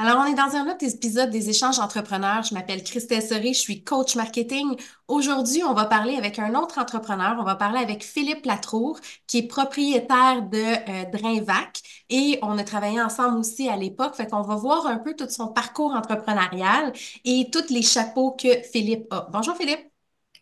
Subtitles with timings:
[0.00, 2.44] Alors, on est dans un autre épisode des échanges entrepreneurs.
[2.44, 4.76] Je m'appelle Christelle Serré, je suis coach marketing.
[5.08, 7.36] Aujourd'hui, on va parler avec un autre entrepreneur.
[7.40, 11.80] On va parler avec Philippe Latrour, qui est propriétaire de euh, Drainvac.
[12.10, 14.14] Et on a travaillé ensemble aussi à l'époque.
[14.14, 16.92] Fait qu'on va voir un peu tout son parcours entrepreneurial
[17.24, 19.28] et tous les chapeaux que Philippe a.
[19.32, 19.90] Bonjour Philippe.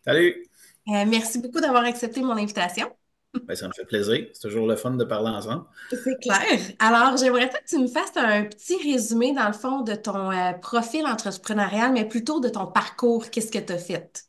[0.05, 0.45] Salut.
[0.89, 2.87] Euh, merci beaucoup d'avoir accepté mon invitation.
[3.45, 4.27] Ben, ça me fait plaisir.
[4.33, 5.65] C'est toujours le fun de parler ensemble.
[5.89, 6.59] C'est clair.
[6.79, 10.53] Alors, j'aimerais que tu me fasses un petit résumé, dans le fond, de ton euh,
[10.53, 13.29] profil entrepreneurial, mais plutôt de ton parcours.
[13.29, 14.25] Qu'est-ce que tu as fait?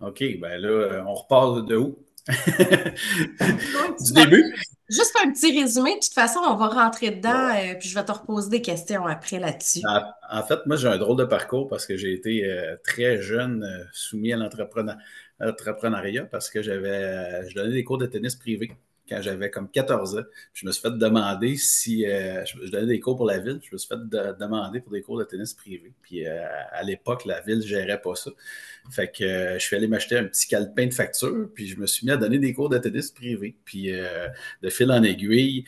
[0.00, 1.98] OK, ben là, euh, on repart de où?
[2.28, 4.54] du début?
[4.88, 5.94] Juste un petit résumé.
[5.96, 8.62] De toute façon, on va rentrer dedans, et euh, puis je vais te reposer des
[8.62, 9.80] questions après là-dessus.
[10.30, 12.48] En, fait, moi, j'ai un drôle de parcours parce que j'ai été
[12.84, 14.98] très jeune soumis à l'entrepreneuriat
[15.40, 18.72] entrepreneuriat parce que j'avais, euh, je donnais des cours de tennis privé
[19.08, 20.22] quand j'avais comme 14 ans.
[20.54, 23.58] je me suis fait demander si euh, je, donnais des cours pour la ville.
[23.60, 23.98] Je me suis fait
[24.38, 25.92] demander pour des cours de tennis privé.
[26.00, 28.30] Puis euh, à l'époque, la ville ne gérait pas ça.
[28.88, 32.06] Fait que je suis allé m'acheter un petit calepin de facture, puis je me suis
[32.06, 33.56] mis à donner des cours de tennis privé.
[33.64, 35.64] Puis de fil en aiguille,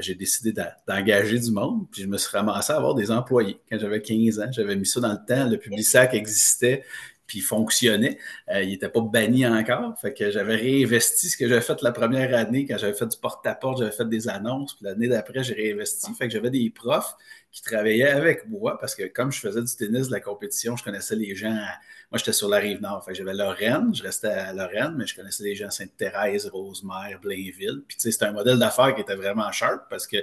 [0.00, 0.52] j'ai décidé
[0.86, 3.58] d'engager du monde, puis je me suis ramassé à avoir des employés.
[3.70, 6.84] Quand j'avais 15 ans, j'avais mis ça dans le temps, le Publisac existait,
[7.30, 8.18] puis fonctionnait.
[8.52, 9.96] Euh, il n'était pas banni encore.
[10.00, 13.16] Fait que j'avais réinvesti ce que j'avais fait la première année quand j'avais fait du
[13.16, 14.74] porte-à-porte, j'avais fait des annonces.
[14.74, 16.12] Puis l'année d'après, j'ai réinvesti.
[16.14, 17.14] Fait que j'avais des profs
[17.52, 20.82] qui travaillaient avec moi parce que comme je faisais du tennis, de la compétition, je
[20.82, 21.54] connaissais les gens.
[22.10, 23.04] Moi, j'étais sur la rive nord.
[23.04, 26.48] Fait que j'avais Lorraine, je restais à Lorraine, mais je connaissais les gens à Sainte-Thérèse,
[26.52, 27.84] Rosemère, Blainville.
[27.86, 30.16] Puis tu sais, c'était un modèle d'affaires qui était vraiment sharp parce que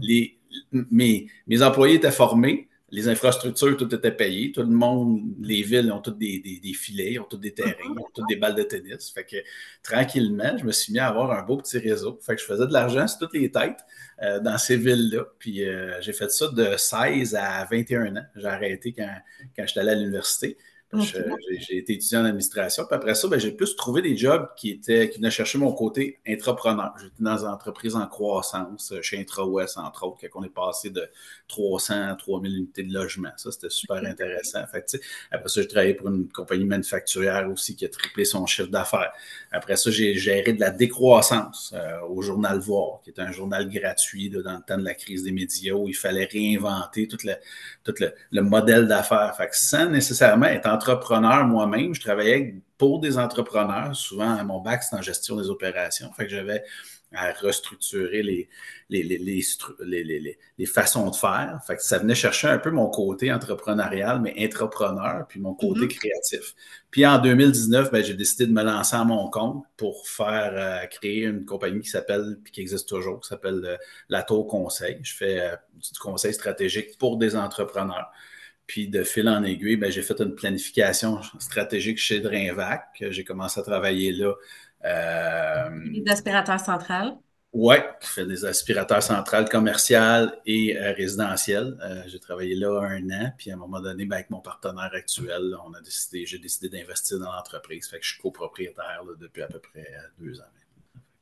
[0.00, 0.38] les,
[0.72, 4.52] mes, mes employés étaient formés les infrastructures, tout était payé.
[4.52, 8.00] Tout le monde, les villes ont toutes des, filets, ils ont toutes des terrains, ils
[8.00, 9.10] ont toutes des balles de tennis.
[9.10, 9.36] Fait que
[9.82, 12.18] tranquillement, je me suis mis à avoir un beau petit réseau.
[12.22, 13.80] Fait que je faisais de l'argent sur toutes les têtes
[14.22, 15.24] euh, dans ces villes-là.
[15.38, 18.26] Puis euh, j'ai fait ça de 16 à 21 ans.
[18.36, 19.16] J'ai arrêté quand,
[19.56, 20.56] quand j'étais allé à l'université.
[20.92, 22.84] J'ai été étudiant en administration.
[22.86, 25.72] Puis après ça, ben, j'ai plus trouvé des jobs qui étaient qui venaient chercher mon
[25.72, 26.94] côté entrepreneur.
[27.00, 30.90] J'étais dans une entreprise en croissance, euh, chez IntraWest, entre autres, quand on est passé
[30.90, 31.08] de
[31.48, 33.30] 300 à 3000 unités de logement.
[33.36, 34.64] Ça, c'était super intéressant.
[34.70, 34.84] Fait
[35.32, 39.12] après ça, j'ai travaillé pour une compagnie manufacturière aussi qui a triplé son chiffre d'affaires.
[39.50, 43.68] Après ça, j'ai géré de la décroissance euh, au Journal Voir, qui est un journal
[43.68, 47.34] gratuit dans le temps de la crise des médias où il fallait réinventer tout le,
[47.82, 47.94] tout
[48.30, 49.34] le, modèle d'affaires.
[49.36, 53.96] Fait que sans nécessairement être entrepreneur moi-même, je travaillais pour des entrepreneurs.
[53.96, 56.12] Souvent, mon bac, c'est en gestion des opérations.
[56.12, 56.62] Fait que j'avais
[57.12, 58.48] à restructurer les,
[58.90, 61.60] les, les, les, façons de faire.
[61.66, 65.80] Fait que ça venait chercher un peu mon côté entrepreneurial, mais entrepreneur, puis mon côté
[65.80, 65.94] mm-hmm.
[65.94, 66.54] créatif.
[66.90, 70.86] Puis en 2019, ben, j'ai décidé de me lancer à mon compte pour faire euh,
[70.86, 73.76] créer une compagnie qui s'appelle, puis qui existe toujours, qui s'appelle euh,
[74.08, 74.98] La Tour Conseil.
[75.02, 78.10] Je fais euh, du conseil stratégique pour des entrepreneurs.
[78.66, 83.04] Puis de fil en aiguille, ben, j'ai fait une planification stratégique chez Drainvac.
[83.10, 84.32] J'ai commencé à travailler là.
[84.84, 87.16] Euh, des aspirateurs centrales?
[87.52, 91.78] Oui, qui fait des aspirateurs centrales commerciales et euh, résidentielles.
[91.82, 94.90] Euh, j'ai travaillé là un an, puis à un moment donné, ben, avec mon partenaire
[94.92, 97.88] actuel, on a décidé, j'ai décidé d'investir dans l'entreprise.
[97.88, 99.86] Fait que je suis copropriétaire depuis à peu près
[100.18, 100.44] deux ans.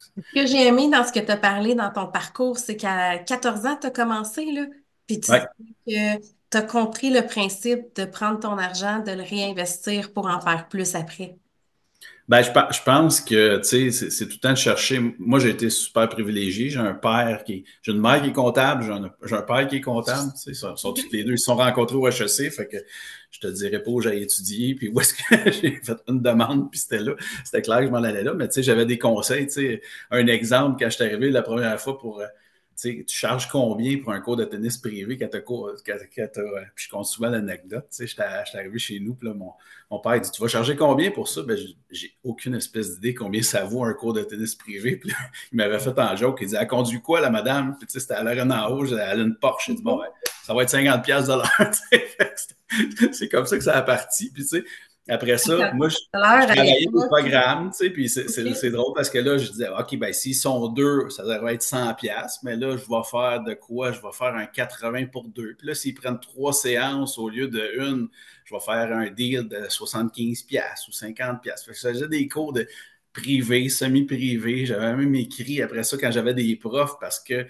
[0.01, 3.19] Ce que j'ai aimé dans ce que tu as parlé dans ton parcours, c'est qu'à
[3.19, 4.67] 14 ans, tu as commencé, là,
[5.07, 6.19] puis tu que
[6.55, 10.69] tu as compris le principe de prendre ton argent, de le réinvestir pour en faire
[10.69, 11.37] plus après?
[12.29, 15.15] Ben, je, pense que c'est, tout le temps de chercher.
[15.19, 16.71] Moi, j'ai été super privilégié.
[16.71, 17.65] J'ai un père qui.
[17.83, 20.33] J'ai une mère qui est comptable, j'ai un, père qui est comptable.
[20.47, 21.33] Ils sont, tous les deux.
[21.33, 22.51] Ils se sont rencontrés au HEC.
[22.51, 22.79] Fait que
[23.31, 26.71] je te dirais pas où j'ai étudié, puis où est-ce que j'ai fait une demande,
[26.71, 27.15] puis c'était là.
[27.45, 28.33] C'était clair que je m'en allais là.
[28.33, 29.49] Mais tu sais, j'avais des conseils.
[30.11, 32.27] Un exemple, quand je suis arrivé la première fois pour euh,
[32.81, 37.87] tu charges combien pour un cours de tennis privé as, Puis je compte souvent l'anecdote.
[37.99, 39.53] J'étais arrivé chez nous, puis là, mon,
[39.91, 41.43] mon, père dit Tu vas charger combien pour ça?
[41.43, 41.59] Ben,
[41.91, 44.97] J'ai aucune espèce d'idée combien ça vaut un cours de tennis privé.
[44.97, 45.13] Puis
[45.53, 47.77] il m'avait fait un joke Il dit Elle conduit quoi, la madame?
[47.79, 49.67] Puis c'était à l'arène en haut, elle a une Porsche.
[49.67, 50.09] J'ai dit Bon, ben,
[50.45, 51.75] ça va être 50$ de l'heure.
[53.13, 54.31] C'est comme ça que ça a parti.
[54.31, 54.65] Puis tu sais,
[55.07, 59.37] après ça, moi, je, travaillais au programme, tu sais, puis c'est drôle parce que là,
[59.37, 62.89] je disais, OK, ben s'ils sont deux, ça devrait être 100 pièces, mais là, je
[62.89, 63.93] vais faire de quoi?
[63.93, 65.55] Je vais faire un 80 pour deux.
[65.59, 68.09] Puis là, s'ils prennent trois séances au lieu de une,
[68.45, 71.65] je vais faire un deal de 75 pièces ou 50 pièces.
[71.65, 72.67] Fait que des cours de
[73.13, 74.67] privé, semi-privé.
[74.67, 77.47] J'avais même écrit après ça quand j'avais des profs parce que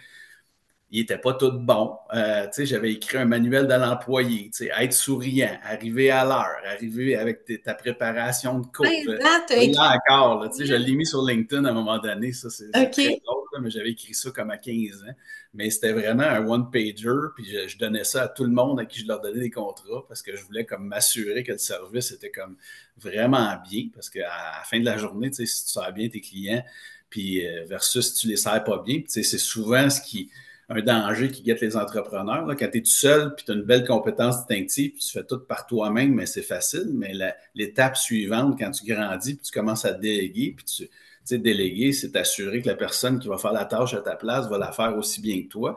[0.94, 1.96] ils n'étaient pas tous bons.
[2.14, 7.74] Euh, j'avais écrit un manuel de l'employé, être souriant, arriver à l'heure, arriver avec ta
[7.74, 8.86] préparation de cours.
[8.86, 13.20] là encore, là, je l'ai mis sur LinkedIn à un moment donné, ça c'est très
[13.24, 15.14] drôle, mais j'avais écrit ça comme à 15 ans.
[15.52, 19.00] Mais c'était vraiment un one-pager, puis je, donnais ça à tout le monde à qui
[19.00, 22.30] je leur donnais des contrats parce que je voulais comme m'assurer que le service était
[22.30, 22.56] comme
[22.96, 26.62] vraiment bien, parce qu'à la fin de la journée, si tu sers bien tes clients,
[27.10, 30.30] puis euh, versus si tu les sers pas bien, c'est souvent ce qui
[30.68, 32.46] un danger qui guette les entrepreneurs.
[32.46, 32.54] Là.
[32.54, 35.24] Quand tu es tout seul, puis tu as une belle compétence distinctive, puis tu fais
[35.24, 36.90] tout par toi-même, mais c'est facile.
[36.94, 37.12] Mais
[37.54, 40.88] l'étape suivante, quand tu grandis, puis tu commences à déléguer, puis tu
[41.24, 44.48] sais, déléguer, c'est t'assurer que la personne qui va faire la tâche à ta place
[44.48, 45.76] va la faire aussi bien que toi.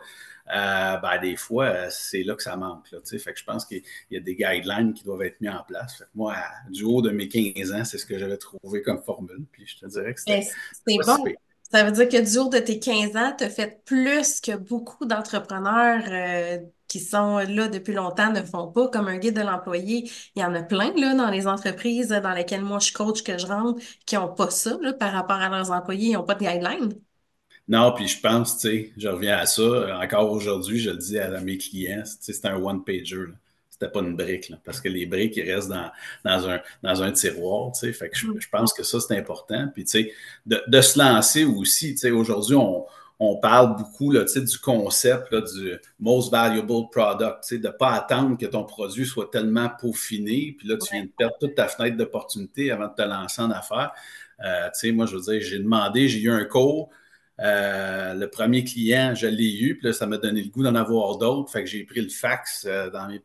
[0.49, 2.89] Euh, ben, des fois, c'est là que ça manque.
[2.91, 3.81] Là, fait que je pense qu'il
[4.11, 6.03] y a des guidelines qui doivent être mis en place.
[6.15, 6.35] moi,
[6.69, 9.43] du haut de mes 15 ans, c'est ce que j'avais trouvé comme formule.
[9.51, 10.47] Puis je te dirais que c'était.
[10.87, 11.25] C'est bon.
[11.71, 14.55] Ça veut dire que du jour de tes 15 ans, tu as fait plus que
[14.55, 19.41] beaucoup d'entrepreneurs euh, qui sont là depuis longtemps ne font pas, comme un guide de
[19.41, 20.09] l'employé.
[20.35, 23.37] Il y en a plein là, dans les entreprises dans lesquelles moi je coach, que
[23.37, 26.11] je rentre, qui n'ont pas ça là, par rapport à leurs employés.
[26.11, 26.93] Ils n'ont pas de guidelines.
[27.67, 29.99] Non, puis je pense, tu sais, je reviens à ça.
[30.01, 33.25] Encore aujourd'hui, je le dis à, mes clients, c'est un one-pager
[33.79, 35.91] c'était pas une brique, parce que les briques, ils restent dans,
[36.25, 37.93] dans, un, dans un tiroir, tu sais.
[37.93, 38.39] Fait que je, mm.
[38.51, 39.67] pense que ça, c'est important.
[39.73, 40.13] Puis, tu sais,
[40.45, 42.85] de, de, se lancer aussi, tu sais, aujourd'hui, on,
[43.19, 48.37] on parle beaucoup là, du concept là, du most valuable product, de ne pas attendre
[48.37, 51.97] que ton produit soit tellement peaufiné, puis là, tu viens de perdre toute ta fenêtre
[51.97, 53.91] d'opportunité avant de te lancer en affaires.
[54.43, 56.89] Euh, moi, je veux dire, j'ai demandé, j'ai eu un cours,
[57.39, 60.75] euh, le premier client, je l'ai eu, puis là, ça m'a donné le goût d'en
[60.75, 63.21] avoir d'autres, fait que j'ai pris le fax euh, dans mes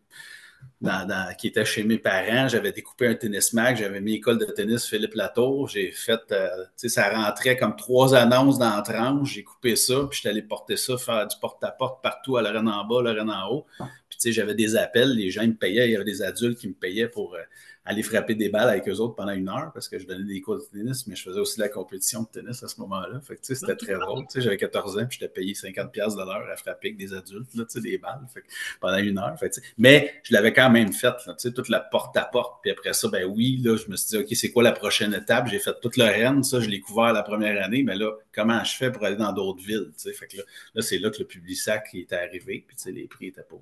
[1.39, 2.49] qui était chez mes parents.
[2.49, 5.69] J'avais découpé un tennis mag, j'avais mis école de tennis Philippe Latour.
[5.69, 9.35] J'ai fait, euh, tu sais, ça rentrait comme trois annonces dans la tranche.
[9.35, 12.85] J'ai coupé ça, puis j'étais allé porter ça, faire du porte-à-porte partout à Lorraine en
[12.85, 13.67] bas, Lorraine en haut.
[13.79, 16.59] Puis, tu sais, j'avais des appels, les gens me payaient, il y avait des adultes
[16.59, 17.35] qui me payaient pour.
[17.35, 17.43] Euh,
[17.85, 20.41] aller frapper des balles avec eux autres pendant une heure parce que je donnais des
[20.41, 23.21] cours de tennis, mais je faisais aussi de la compétition de tennis à ce moment-là.
[23.21, 24.25] Fait que, tu sais, c'était très drôle.
[24.27, 27.13] Tu sais, j'avais 14 ans, puis j'étais payé 50$ de l'heure à frapper avec des
[27.13, 28.25] adultes, là, tu sais, des balles.
[28.33, 28.47] Fait que,
[28.81, 29.37] pendant une heure.
[29.39, 32.63] Fait mais je l'avais quand même fait, tu sais, toute la porte-à-porte.
[32.63, 35.13] Puis après ça, ben oui, là, je me suis dit, OK, c'est quoi la prochaine
[35.15, 35.49] étape?
[35.49, 38.63] J'ai fait toute le Rennes, ça, je l'ai couvert la première année, mais là, comment
[38.63, 39.91] je fais pour aller dans d'autres villes?
[39.97, 40.45] Tu sais, fait que là,
[40.75, 43.43] là c'est là que le public sac était arrivé, puis tu sais, les prix étaient
[43.43, 43.61] pas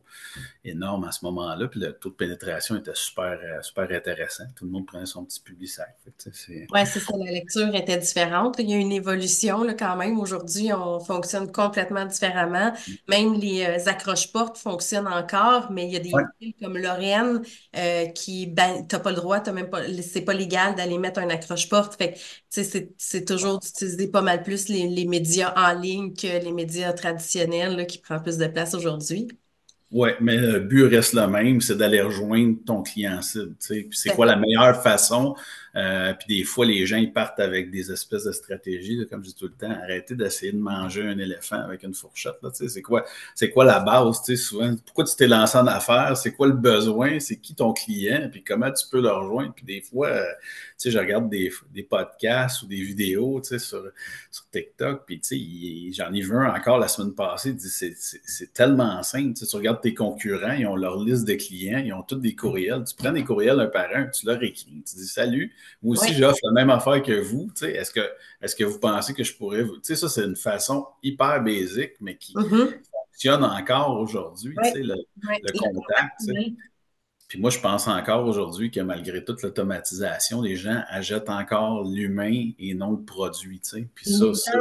[0.64, 4.09] énormes à ce moment-là, puis le taux de pénétration était super, euh, super intéressant.
[4.56, 5.70] Tout le monde prenait son petit public
[6.48, 8.56] Oui, c'est ça, la lecture était différente.
[8.58, 10.18] Il y a une évolution là, quand même.
[10.18, 12.72] Aujourd'hui, on fonctionne complètement différemment.
[12.72, 12.92] Mm.
[13.08, 17.42] Même les euh, accroches-portes fonctionnent encore, mais il y a des villes comme Lorraine
[17.76, 20.98] euh, qui, ben, tu n'as pas le droit, t'as même pas, c'est pas légal d'aller
[20.98, 21.96] mettre un accroche-porte.
[21.96, 22.18] Fait
[22.48, 27.98] c'est toujours d'utiliser pas mal plus les, médias en ligne que les médias traditionnels qui
[27.98, 29.28] prennent plus de place aujourd'hui.
[29.92, 33.54] Oui, mais le but reste le même, c'est d'aller rejoindre ton client cible.
[33.58, 35.34] Puis c'est quoi la meilleure façon
[35.76, 39.28] euh, puis des fois, les gens, ils partent avec des espèces de stratégies, comme je
[39.28, 42.34] dis tout le temps, arrêtez d'essayer de manger un éléphant avec une fourchette.
[42.52, 43.04] C'est quoi,
[43.52, 44.20] quoi la base?
[44.36, 46.16] Souvent, pourquoi tu t'es lancé en affaires?
[46.16, 47.20] C'est quoi le besoin?
[47.20, 48.28] C'est qui ton client?
[48.30, 49.52] Puis comment tu peux le rejoindre?
[49.54, 50.24] Puis des fois, euh,
[50.84, 56.36] je regarde des, des, podcasts ou des vidéos sur, sur TikTok, puis j'en ai vu
[56.36, 59.34] un encore la semaine passée, c'est tellement simple.
[59.34, 62.84] Tu regardes tes concurrents, ils ont leur liste de clients, ils ont tous des courriels.
[62.84, 65.52] Tu prends des courriels un par un, tu leur écris, tu dis salut,
[65.82, 67.50] moi aussi, j'offre la même affaire que vous.
[67.62, 68.00] Est-ce que,
[68.42, 69.76] est que vous pensez que je pourrais vous.
[69.82, 72.80] Ça, c'est une façon hyper basique, mais qui mm-hmm.
[73.12, 74.96] fonctionne encore aujourd'hui, le,
[75.58, 76.20] contact.
[77.28, 82.50] Puis moi, je pense encore aujourd'hui que malgré toute l'automatisation, les gens achètent encore l'humain
[82.58, 83.60] et non le produit.
[83.94, 84.60] Puis ça, ça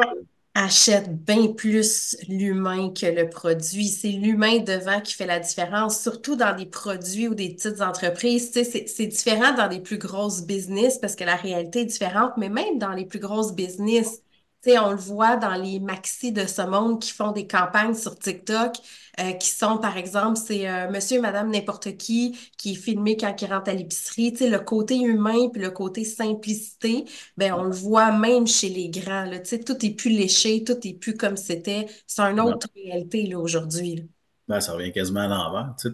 [0.59, 3.87] achète bien plus l'humain que le produit.
[3.87, 8.51] C'est l'humain devant qui fait la différence, surtout dans des produits ou des petites entreprises.
[8.53, 12.77] C'est différent dans les plus grosses business parce que la réalité est différente, mais même
[12.77, 14.21] dans les plus grosses business,
[14.67, 18.75] on le voit dans les maxis de ce monde qui font des campagnes sur TikTok,
[19.19, 23.35] euh, qui sont, par exemple, c'est euh, monsieur madame n'importe qui qui est filmé quand
[23.41, 24.31] il rentre à l'épicerie.
[24.39, 27.05] Le côté humain puis le côté simplicité,
[27.37, 29.25] ben, on le voit même chez les grands.
[29.25, 31.87] Là, tout est plus léché, tout est plus comme c'était.
[32.07, 34.09] C'est une autre réalité aujourd'hui.
[34.47, 35.75] Ben, ça revient quasiment à l'envers.
[35.79, 35.89] Tu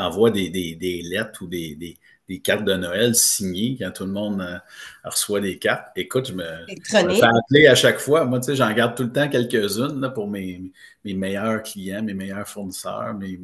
[0.00, 1.98] envoies des, des, des, lettres ou des, des
[2.40, 4.58] cartes de Noël signées quand tout le monde euh,
[5.04, 5.86] reçoit des cartes.
[5.96, 6.44] Écoute, je me,
[6.84, 8.24] fais appeler à chaque fois.
[8.24, 10.72] Moi, tu sais, j'en garde tout le temps quelques-unes pour mes,
[11.04, 13.38] mes, meilleurs clients, mes meilleurs fournisseurs, mes,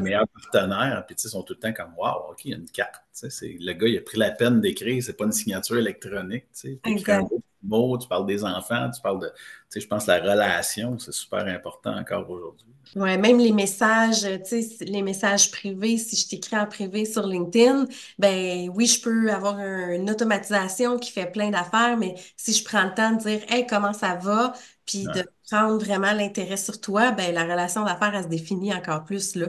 [0.00, 1.04] meilleurs partenaires.
[1.06, 2.70] Puis, tu sais, ils sont tout le temps comme Wow, OK, il y a une
[2.70, 3.02] carte.
[3.18, 6.44] Tu sais, le gars, il a pris la peine d'écrire, c'est pas une signature électronique.
[6.54, 9.34] Tu sais, mots, tu parles des enfants, tu parles de, tu
[9.68, 12.66] sais, je pense que la relation, c'est super important encore aujourd'hui.
[12.96, 17.26] Oui, même les messages, tu sais, les messages privés, si je t'écris en privé sur
[17.26, 17.86] LinkedIn,
[18.18, 22.84] ben oui, je peux avoir une automatisation qui fait plein d'affaires, mais si je prends
[22.84, 24.54] le temps de dire, hey, comment ça va,
[24.86, 29.04] puis de prendre vraiment l'intérêt sur toi, ben la relation d'affaires, elle se définit encore
[29.04, 29.48] plus, là.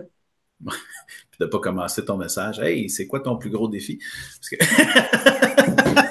[0.66, 4.00] puis de pas commencer ton message, hey, c'est quoi ton plus gros défi?
[4.40, 6.08] Parce que...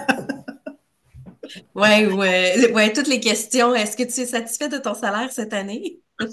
[1.75, 3.75] Oui, ouais, ouais, toutes les questions.
[3.75, 6.01] Est-ce que tu es satisfait de ton salaire cette année?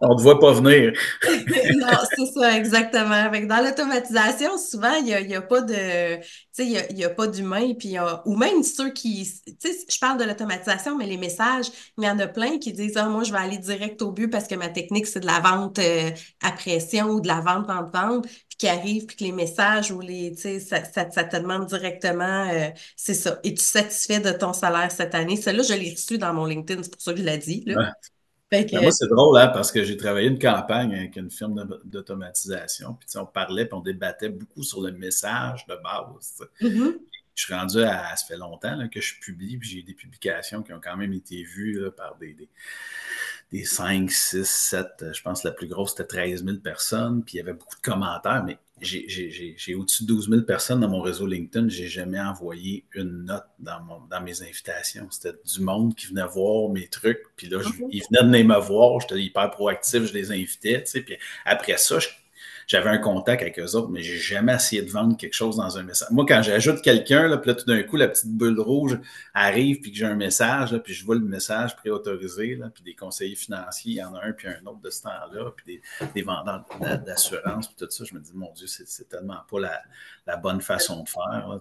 [0.00, 0.92] On ne te voit pas venir.
[1.26, 3.30] non, c'est ça, exactement.
[3.46, 6.18] Dans l'automatisation, souvent, il n'y a, y a, pas de.
[6.18, 7.74] Tu sais, il n'y a, pas d'humain.
[7.74, 9.28] Puis ou même ceux qui.
[9.64, 11.66] Je parle de l'automatisation, mais les messages,
[11.98, 14.28] il y en a plein qui disent Ah, moi, je vais aller direct au but
[14.28, 16.10] parce que ma technique, c'est de la vente euh,
[16.42, 18.26] à pression ou de la vente, vente, vente.
[18.60, 20.34] Qui arrive, puis que les messages ou les.
[20.34, 22.50] Tu sais, ça, ça, te demande directement.
[22.52, 23.40] Euh, c'est ça.
[23.42, 25.36] Es-tu satisfait de ton salaire cette année?
[25.36, 27.64] Celle-là, je l'ai reçu dans mon LinkedIn, c'est pour ça que je l'ai dit.
[27.64, 27.94] Là.
[28.52, 32.98] Moi, c'est drôle, hein, parce que j'ai travaillé une campagne avec une firme d'automatisation.
[33.00, 36.42] Puis, on parlait, puis on débattait beaucoup sur le message de base.
[36.60, 36.98] Mm-hmm.
[37.34, 38.14] Je suis rendu à.
[38.16, 41.44] Ça fait longtemps que je publie, puis j'ai des publications qui ont quand même été
[41.44, 42.48] vues par des, des,
[43.52, 45.06] 5, 6, 7.
[45.12, 47.24] Je pense que la plus grosse, c'était 13 000 personnes.
[47.24, 50.88] Puis il y avait beaucoup de commentaires, mais j'ai au-dessus de 12 000 personnes dans
[50.88, 51.68] mon réseau LinkedIn.
[51.68, 55.08] J'ai jamais envoyé une note dans, mon, dans mes invitations.
[55.10, 57.22] C'était du monde qui venait voir mes trucs.
[57.36, 57.58] Puis là,
[57.90, 59.00] ils venaient de venir me voir.
[59.00, 60.04] J'étais hyper proactif.
[60.04, 60.82] Je les invitais.
[60.84, 62.08] Tu sais, puis après ça, je
[62.70, 65.76] j'avais un contact avec eux autres, mais j'ai jamais essayé de vendre quelque chose dans
[65.76, 66.06] un message.
[66.12, 68.96] Moi, quand j'ajoute quelqu'un, là, puis là, tout d'un coup, la petite bulle rouge
[69.34, 72.84] arrive, puis que j'ai un message, là, puis je vois le message préautorisé, là, puis
[72.84, 75.82] des conseillers financiers, il y en a un, puis un autre de ce temps-là, puis
[76.00, 76.64] des, des vendeurs
[77.04, 79.80] d'assurance, puis tout ça, je me dis, mon Dieu, c'est tellement pas la,
[80.30, 81.60] la bonne façon de faire.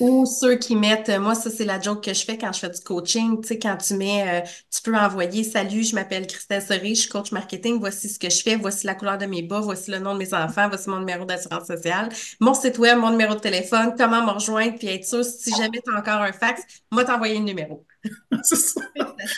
[0.00, 2.70] Ou ceux qui mettent, moi, ça, c'est la joke que je fais quand je fais
[2.70, 3.40] du coaching.
[3.40, 7.02] Tu sais, quand tu mets, euh, tu peux envoyer Salut, je m'appelle Christelle Serré, je
[7.02, 9.90] suis coach marketing, voici ce que je fais, voici la couleur de mes bas, voici
[9.90, 12.08] le nom de mes enfants, voici mon numéro d'assurance sociale,
[12.40, 15.80] mon site web, mon numéro de téléphone, comment me rejoindre, puis être sûr, si jamais
[15.84, 17.86] tu as encore un fax, moi t'envoyer le numéro.
[18.42, 18.56] ça.
[18.56, 18.80] ça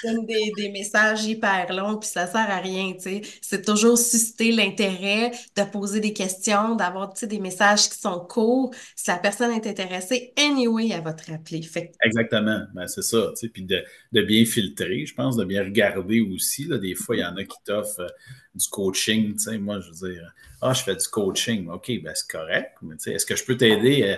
[0.05, 3.23] donne des, des, messages hyper longs, puis ça sert à rien, tu sais.
[3.41, 8.21] C'est toujours susciter l'intérêt de poser des questions, d'avoir, tu sais, des messages qui sont
[8.21, 8.73] courts.
[8.95, 11.63] Si la personne est intéressée, anyway, elle va te rappeler.
[11.63, 11.93] Fait...
[12.05, 13.49] Exactement, ben, c'est ça, tu sais.
[13.49, 16.65] Puis de, de, bien filtrer, je pense, de bien regarder aussi.
[16.65, 18.09] Là, des fois, il y en a qui t'offrent euh,
[18.55, 19.59] du coaching, tu sais.
[19.59, 21.69] Moi, je veux dire, ah, je fais du coaching.
[21.69, 24.03] OK, ben c'est correct, mais tu sais, est-ce que je peux t'aider?
[24.05, 24.17] Euh,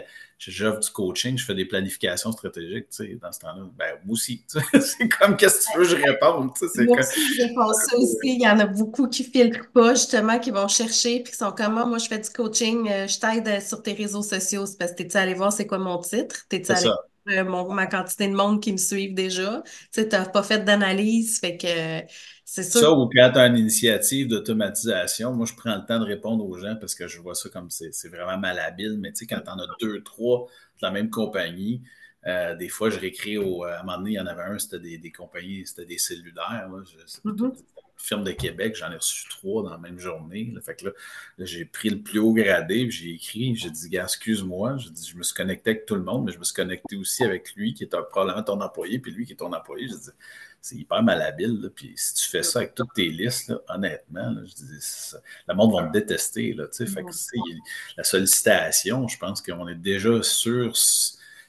[0.50, 3.66] j'offre du coaching, je fais des planifications stratégiques, tu sais, dans ce temps-là.
[3.76, 6.84] Ben, moi aussi, c'est comme, qu'est-ce que tu veux, je réponds, tu sais.
[6.84, 8.16] Moi aussi, je réponds ça aussi.
[8.24, 11.52] Il y en a beaucoup qui filtrent pas, justement, qui vont chercher, puis qui sont
[11.52, 14.66] comme, moi, moi je fais du coaching, euh, je t'aide euh, sur tes réseaux sociaux,
[14.66, 16.46] c'est parce que t'es-tu allé voir c'est quoi mon titre?
[16.48, 16.90] T'es-tu allé
[17.42, 19.62] voir euh, ma quantité de monde qui me suivent déjà?
[19.64, 22.00] Tu sais, t'as pas fait d'analyse, fait que
[22.44, 22.80] c'est ça.
[22.80, 26.46] Ça, ou quand tu as une initiative d'automatisation, moi, je prends le temps de répondre
[26.46, 28.98] aux gens parce que je vois ça comme c'est vraiment malhabile.
[29.00, 30.46] Mais tu sais, quand tu en as deux, trois
[30.80, 31.82] de la même compagnie,
[32.26, 33.64] euh, des fois, je réécris au.
[33.64, 36.68] À un moment donné, il y en avait un, c'était des, compagnies, c'était des cellulaires.
[37.06, 37.44] C'est mm-hmm.
[37.44, 37.52] une
[37.96, 40.52] firme de Québec, j'en ai reçu trois dans la même journée.
[40.62, 40.92] Fait que là,
[41.38, 45.22] j'ai pris le plus haut gradé, j'ai écrit, j'ai dit, gars, excuse-moi, je, je me
[45.22, 47.84] suis connecté avec tout le monde, mais je me suis connecté aussi avec lui qui
[47.84, 49.88] est probablement ton employé, puis lui qui est ton employé.
[49.88, 50.10] Je dis,
[50.64, 51.70] c'est hyper malhabile.
[51.74, 55.14] Puis si tu fais ça avec toutes tes listes, honnêtement, je dis,
[55.46, 56.54] le monde va me détester.
[56.54, 57.10] Là, fait que,
[57.98, 60.74] la sollicitation, je pense qu'on est déjà sur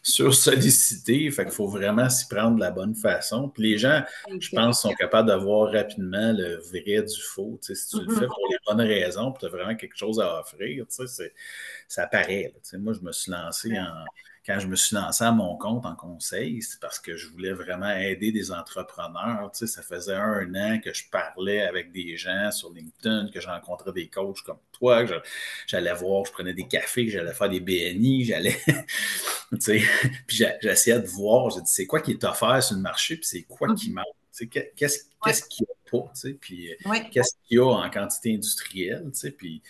[0.04, 1.32] sollicité.
[1.32, 3.48] Fait qu'il faut vraiment s'y prendre de la bonne façon.
[3.48, 4.04] Puis les gens,
[4.38, 7.58] je pense, sont capables de voir rapidement le vrai du faux.
[7.62, 8.28] si tu le fais mm-hmm.
[8.28, 12.54] pour les bonnes raisons, puis tu as vraiment quelque chose à offrir, ça apparaît.
[12.74, 14.04] moi, je me suis lancé en
[14.46, 17.52] quand je me suis lancé à mon compte en conseil, c'est parce que je voulais
[17.52, 19.50] vraiment aider des entrepreneurs.
[19.52, 23.42] Tu sais, ça faisait un an que je parlais avec des gens sur LinkedIn, que
[23.42, 25.20] je rencontrais des coachs comme toi, que
[25.66, 28.60] j'allais voir, je prenais des cafés, j'allais faire des BNI, j'allais.
[28.68, 29.82] tu sais,
[30.28, 33.26] puis j'essayais de voir, j'ai dit, c'est quoi qui est offert sur le marché, puis
[33.26, 34.06] c'est quoi qui manque.
[34.32, 36.76] Tu sais, qu'est-ce qu'il y a pas, tu sais, puis euh,
[37.12, 39.62] qu'est-ce qu'il y a en quantité industrielle, tu sais, puis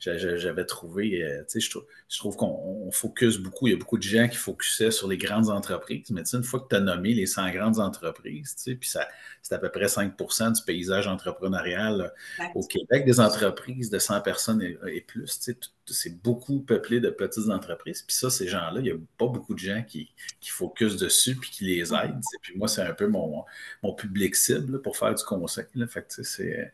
[0.00, 1.78] j'avais trouvé, euh, tu sais, je,
[2.08, 5.16] je, trouve qu'on focus beaucoup, il y a beaucoup de gens qui focusaient sur les
[5.16, 8.54] grandes entreprises, mais tu sais, une fois que tu as nommé les 100 grandes entreprises,
[8.56, 9.08] tu sais, puis ça,
[9.42, 14.20] c'est à peu près 5% du paysage entrepreneurial euh, au Québec, des entreprises de 100
[14.22, 18.80] personnes et, plus, tu sais, c'est beaucoup peuplé de petites entreprises, puis ça, ces gens-là,
[18.80, 22.20] il n'y a pas beaucoup de gens qui, qui focusent dessus puis qui les aident,
[22.42, 23.44] puis moi, c'est un peu mon,
[23.82, 25.64] mon public cible pour faire du conseil.
[25.88, 26.72] Fait c'est,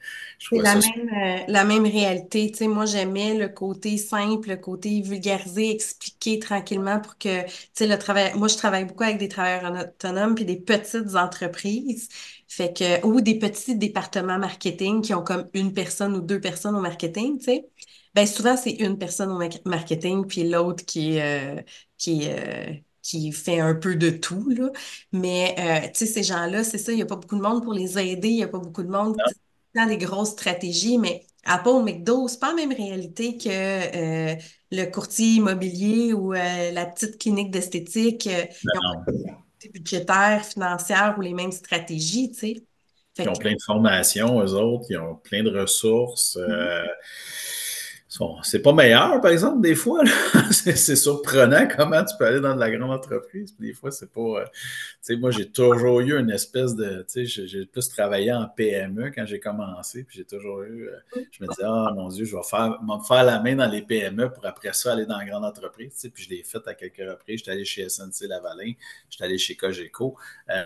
[0.52, 2.52] la, même, euh, la même réalité.
[2.68, 7.44] moi, j'aimais le côté simple, le côté vulgarisé, expliqué tranquillement pour que,
[7.80, 8.32] le travail.
[8.36, 12.08] Moi, je travaille beaucoup avec des travailleurs autonomes puis des petites entreprises.
[12.46, 16.76] Fait que, ou des petits départements marketing qui ont comme une personne ou deux personnes
[16.76, 17.68] au marketing, tu sais.
[18.14, 19.38] Ben, souvent, c'est une personne au
[19.68, 21.62] marketing puis l'autre qui, euh,
[21.96, 24.70] qui, euh, qui fait un peu de tout, là.
[25.12, 27.62] Mais, euh, tu sais, ces gens-là, c'est ça, il n'y a pas beaucoup de monde
[27.62, 29.16] pour les aider, il n'y a pas beaucoup de monde
[29.74, 34.34] dans des grosses stratégies, mais Apple, McDo, c'est pas la même réalité que euh,
[34.70, 38.28] le courtier immobilier ou euh, la petite clinique d'esthétique.
[39.72, 42.64] budgétaires, financières ou les mêmes stratégies, tu sais.
[43.18, 46.38] Ils ont plein de formations, eux autres, ils ont plein de ressources.
[46.38, 46.86] Mm-hmm.
[48.42, 50.02] C'est pas meilleur, par exemple, des fois.
[50.50, 53.56] c'est surprenant comment tu peux aller dans de la grande entreprise.
[53.56, 54.20] des fois, c'est pas.
[54.20, 57.06] Euh, tu sais, moi, j'ai toujours eu une espèce de.
[57.08, 60.02] Tu sais, j'ai plus travaillé en PME quand j'ai commencé.
[60.02, 60.88] Puis j'ai toujours eu.
[60.88, 63.70] Euh, je me disais, ah, mon Dieu, je vais faire, me faire la main dans
[63.70, 65.92] les PME pour après ça aller dans la grande entreprise.
[65.94, 67.38] Tu sais, puis je l'ai fait à quelques reprises.
[67.38, 68.72] J'étais allé chez SNC Lavalin,
[69.08, 70.16] j'étais allé chez Cogeco.
[70.50, 70.62] Euh,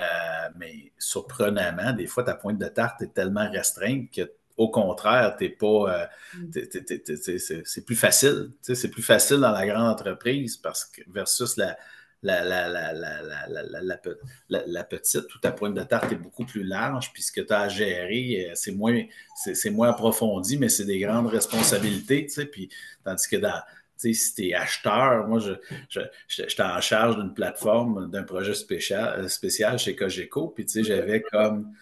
[0.56, 5.48] mais surprenamment, des fois, ta pointe de tarte est tellement restreinte que au contraire, t'es
[5.48, 6.08] pas.
[6.52, 8.50] c'est plus facile.
[8.62, 11.76] C'est plus facile dans la grande entreprise parce que versus la,
[12.22, 12.92] la, la,
[14.48, 17.52] la, petite où ta pointe de tarte est beaucoup plus large, puis ce que tu
[17.52, 19.02] as à gérer, c'est moins,
[19.36, 22.26] c'est moins approfondi, mais c'est des grandes responsabilités.
[22.50, 22.70] Puis,
[23.04, 23.60] tandis que dans,
[23.96, 25.52] si tu es acheteur, moi, je,
[25.88, 31.72] je, j'étais en charge d'une plateforme, d'un projet spécial, spécial chez Cogeco, puis j'avais comme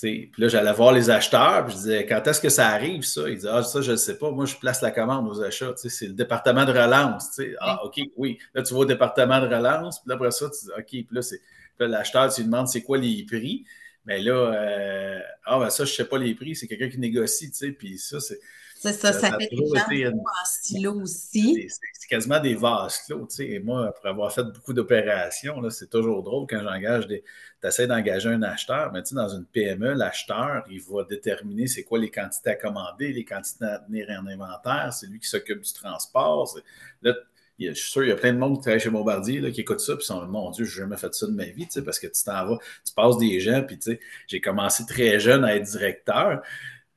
[0.00, 3.28] puis là, j'allais voir les acheteurs, puis je disais, quand est-ce que ça arrive, ça?
[3.28, 4.30] Ils disaient, ah, ça, je ne sais pas.
[4.30, 5.72] Moi, je place la commande aux achats.
[5.76, 7.40] C'est le département de relance.
[7.60, 8.38] Ah, OK, oui.
[8.54, 11.20] Là, tu vas au département de relance, puis après ça, tu dis, OK, puis là,
[11.80, 13.64] là l'acheteur, tu lui demandes c'est quoi les prix.
[14.04, 16.98] Mais là, euh, ah, ben ça, je ne sais pas les prix, c'est quelqu'un qui
[16.98, 18.38] négocie, tu sais, puis ça, c'est.
[18.78, 21.66] C'est ça, ça, fait des gens en stylo aussi.
[21.68, 23.48] C'est quasiment des vases clos, tu sais.
[23.48, 27.24] Et moi, après avoir fait beaucoup d'opérations, c'est toujours drôle quand j'engage des.
[27.62, 31.66] Tu essaies d'engager un acheteur, mais tu sais, dans une PME, l'acheteur, il va déterminer
[31.66, 35.28] c'est quoi les quantités à commander, les quantités à tenir en inventaire, c'est lui qui
[35.28, 36.54] s'occupe du transport.
[37.00, 37.14] Là,
[37.58, 39.62] je suis sûr, il y a plein de monde qui travaille chez Bombardier là, qui
[39.62, 41.98] écoute ça, puis sont mon Dieu, je n'ai jamais fait ça de ma vie, parce
[41.98, 45.44] que tu t'en vas, tu passes des gens, puis tu sais, j'ai commencé très jeune
[45.44, 46.42] à être directeur.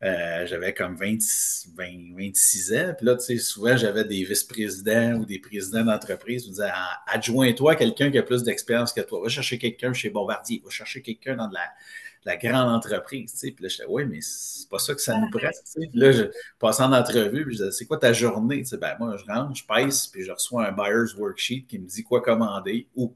[0.02, 2.94] Euh, j'avais comme 26 ans.
[2.96, 6.72] Puis là, tu sais, souvent, j'avais des vice-présidents ou des présidents d'entreprise qui me disaient
[6.72, 9.22] ah, Adjoins-toi quelqu'un qui a plus d'expérience que toi.
[9.22, 10.62] Va chercher quelqu'un chez Bombardier.
[10.64, 11.56] Va chercher quelqu'un dans de
[12.26, 13.34] la, grande entreprise.
[13.34, 13.52] Tu sais.
[13.52, 15.30] Puis là, j'étais Oui, mais c'est pas ça que ça nous
[15.66, 15.80] sais.
[15.92, 16.24] Puis là, je
[16.60, 17.44] passais en entrevue.
[17.44, 20.08] Puis je disais C'est quoi ta journée tu sais, Ben, moi, je rentre, je pèse,
[20.08, 22.88] puis je reçois un buyer's worksheet qui me dit quoi commander.
[22.96, 23.14] Ou,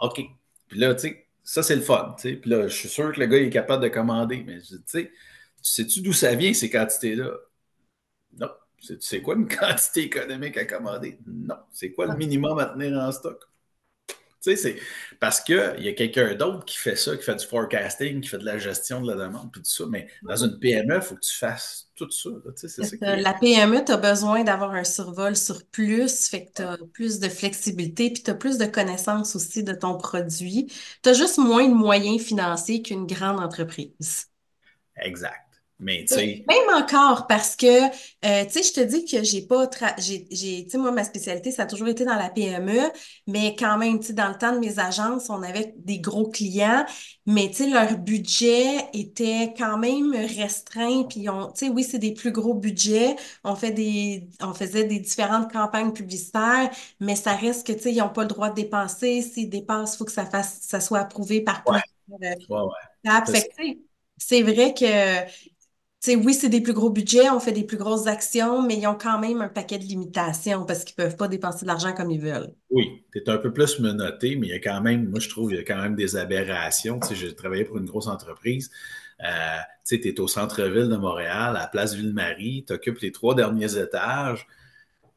[0.00, 0.20] OK.
[0.66, 2.16] Puis là, tu sais, ça, c'est le fun.
[2.18, 2.34] Tu sais.
[2.34, 4.42] Puis là, je suis sûr que le gars est capable de commander.
[4.44, 5.12] Mais tu sais,
[5.64, 7.30] sais-tu d'où ça vient, ces quantités-là?
[8.38, 8.50] Non.
[9.00, 11.18] C'est quoi une quantité économique à commander?
[11.26, 11.56] Non.
[11.72, 13.42] C'est quoi le minimum à tenir en stock?
[14.08, 14.76] Tu sais, c'est
[15.20, 18.36] parce qu'il y a quelqu'un d'autre qui fait ça, qui fait du forecasting, qui fait
[18.36, 19.84] de la gestion de la demande, puis tout ça.
[19.88, 22.28] Mais dans une PME, il faut que tu fasses tout ça.
[23.00, 27.20] la PME, tu as besoin d'avoir un survol sur plus, fait que tu as plus
[27.20, 30.70] de flexibilité, puis tu as plus de connaissances aussi de ton produit.
[31.02, 34.26] Tu as juste moins de moyens financiers qu'une grande entreprise.
[34.96, 35.43] Exact.
[35.80, 39.68] Mais Même encore, parce que, euh, tu sais, je te dis que j'ai pas.
[39.98, 42.90] j'ai, tu sais, moi, ma spécialité, ça a toujours été dans la PME,
[43.26, 46.28] mais quand même, tu sais, dans le temps de mes agences, on avait des gros
[46.28, 46.86] clients,
[47.26, 51.02] mais tu sais, leur budget était quand même restreint.
[51.04, 53.16] Puis, on, tu sais, oui, c'est des plus gros budgets.
[53.42, 57.92] On, fait des, on faisait des différentes campagnes publicitaires, mais ça reste que, tu sais,
[57.92, 59.22] ils n'ont pas le droit de dépenser.
[59.22, 61.80] S'ils dépensent, il faut que ça, fasse, ça soit approuvé par ouais.
[62.06, 63.76] plusieurs ouais,
[64.16, 64.84] c'est vrai que
[66.08, 68.96] oui, c'est des plus gros budgets, on fait des plus grosses actions, mais ils ont
[68.96, 72.10] quand même un paquet de limitations parce qu'ils ne peuvent pas dépenser de l'argent comme
[72.10, 72.52] ils veulent.
[72.70, 75.28] Oui, tu es un peu plus menotté, mais il y a quand même, moi je
[75.28, 77.00] trouve, il y a quand même des aberrations.
[77.00, 78.70] Tu j'ai travaillé pour une grosse entreprise.
[79.24, 83.34] Euh, tu es au centre-ville de Montréal, à la place Ville-Marie, tu occupes les trois
[83.34, 84.46] derniers étages.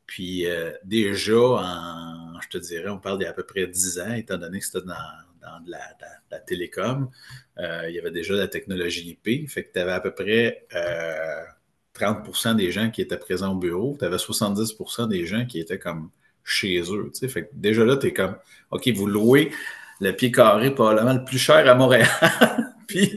[0.06, 3.68] Puis euh, déjà, en, je te dirais, on parle d'il y a à peu près
[3.68, 4.94] 10 ans, étant donné que c'était dans,
[5.66, 7.10] de la, télécom.
[7.58, 9.50] Euh, il y avait déjà la technologie IP.
[9.50, 10.66] Fait que tu avais à peu près
[11.96, 13.96] 30% euh, des gens qui étaient présents au bureau.
[14.00, 16.10] Tu avais 70% des gens qui étaient comme
[16.44, 17.12] chez eux.
[17.28, 18.36] Fait que déjà là, tu es comme
[18.72, 19.52] OK, vous louez
[20.00, 22.08] le pied carré probablement le plus cher à Montréal.
[22.88, 23.16] Puis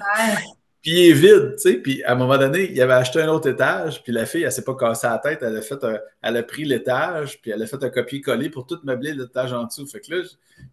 [0.83, 1.75] Puis il est vide, tu sais.
[1.75, 4.53] Puis à un moment donné, il avait acheté un autre étage, puis la fille, elle
[4.53, 5.79] s'est pas cassée la tête, elle a fait
[6.23, 9.65] elle a pris l'étage, puis elle a fait un copier-coller pour tout meubler l'étage en
[9.65, 9.87] dessous.
[9.87, 10.23] Fait que là,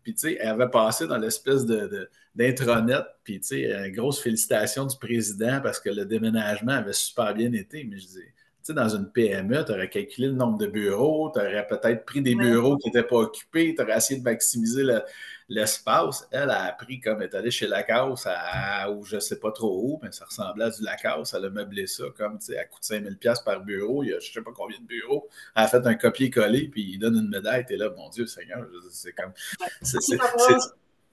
[0.03, 4.85] puis tu sais, elle avait passé dans l'espèce de, d'intranet, puis tu sais, grosse félicitation
[4.85, 7.83] du président parce que le déménagement avait super bien été.
[7.83, 8.23] Mais je dis, tu
[8.61, 12.21] sais, dans une PME, tu aurais calculé le nombre de bureaux, tu aurais peut-être pris
[12.21, 15.01] des bureaux qui n'étaient pas occupés, tu aurais essayé de maximiser le,
[15.49, 19.51] l'espace, elle a appris comme elle est allée chez Lacasse, à, ou je sais pas
[19.51, 21.33] trop où, mais ça ressemblait à du Lacasse.
[21.33, 24.03] Elle a meublé ça comme, tu sais, elle coûte 5000$ par bureau.
[24.03, 25.29] Il y a je sais pas combien de bureaux.
[25.55, 27.65] Elle a fait un copier-coller, puis il donne une médaille.
[27.65, 29.31] T'es là, mon Dieu, Seigneur, c'est comme.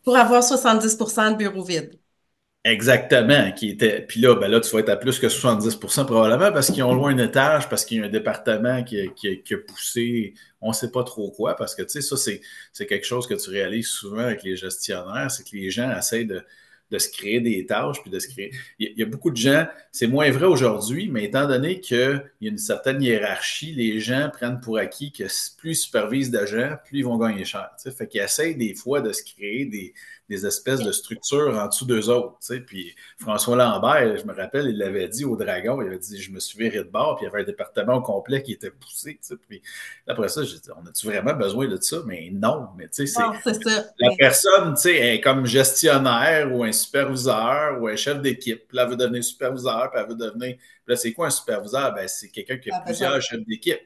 [0.03, 1.99] pour, avoir, 70% de bureaux vides.
[2.67, 4.01] Exactement, qui était.
[4.01, 6.95] Puis là, ben là, tu vas être à plus que 70% probablement parce qu'ils ont
[6.95, 10.73] loin un étage, parce qu'il y a un département qui, qui, a poussé, on ne
[10.73, 13.89] sait pas trop quoi, parce que tu sais, ça, c'est quelque chose que tu réalises
[13.89, 16.43] souvent avec les gestionnaires, c'est que les gens essayent de,
[16.91, 18.53] de se créer des tâches, puis de se créer.
[18.79, 22.49] Il y a, beaucoup de gens, c'est moins vrai aujourd'hui, mais étant donné qu'il y
[22.49, 25.25] a une certaine hiérarchie, les gens prennent pour acquis que
[25.59, 27.69] plus ils supervisent d'agents, plus ils vont gagner cher.
[27.77, 27.91] sais.
[27.91, 29.93] Fait qu'ils essayent des fois de se créer des,
[30.29, 32.39] des espèces de structures en dessous d'eux autres.
[32.41, 32.61] Tu sais.
[32.61, 36.31] Puis François Lambert, je me rappelle, il l'avait dit au Dragon, il avait dit Je
[36.31, 39.19] me suis viré de bord, puis il y avait un département complet qui était poussé.
[39.21, 39.35] Tu sais.
[39.49, 39.63] Puis
[40.07, 41.99] après ça, j'ai dit On a-tu vraiment besoin de ça?
[42.07, 43.53] Mais non, mais tu sais, c'est.
[43.99, 48.67] La personne, tu sais, est comme gestionnaire ou un superviseur ou un chef d'équipe.
[48.69, 50.57] Puis là, elle veut devenir superviseur, puis elle veut devenir.
[50.57, 51.95] Puis là, c'est quoi un superviseur?
[51.95, 53.81] Ben, c'est quelqu'un qui a ah, plusieurs chefs d'équipe.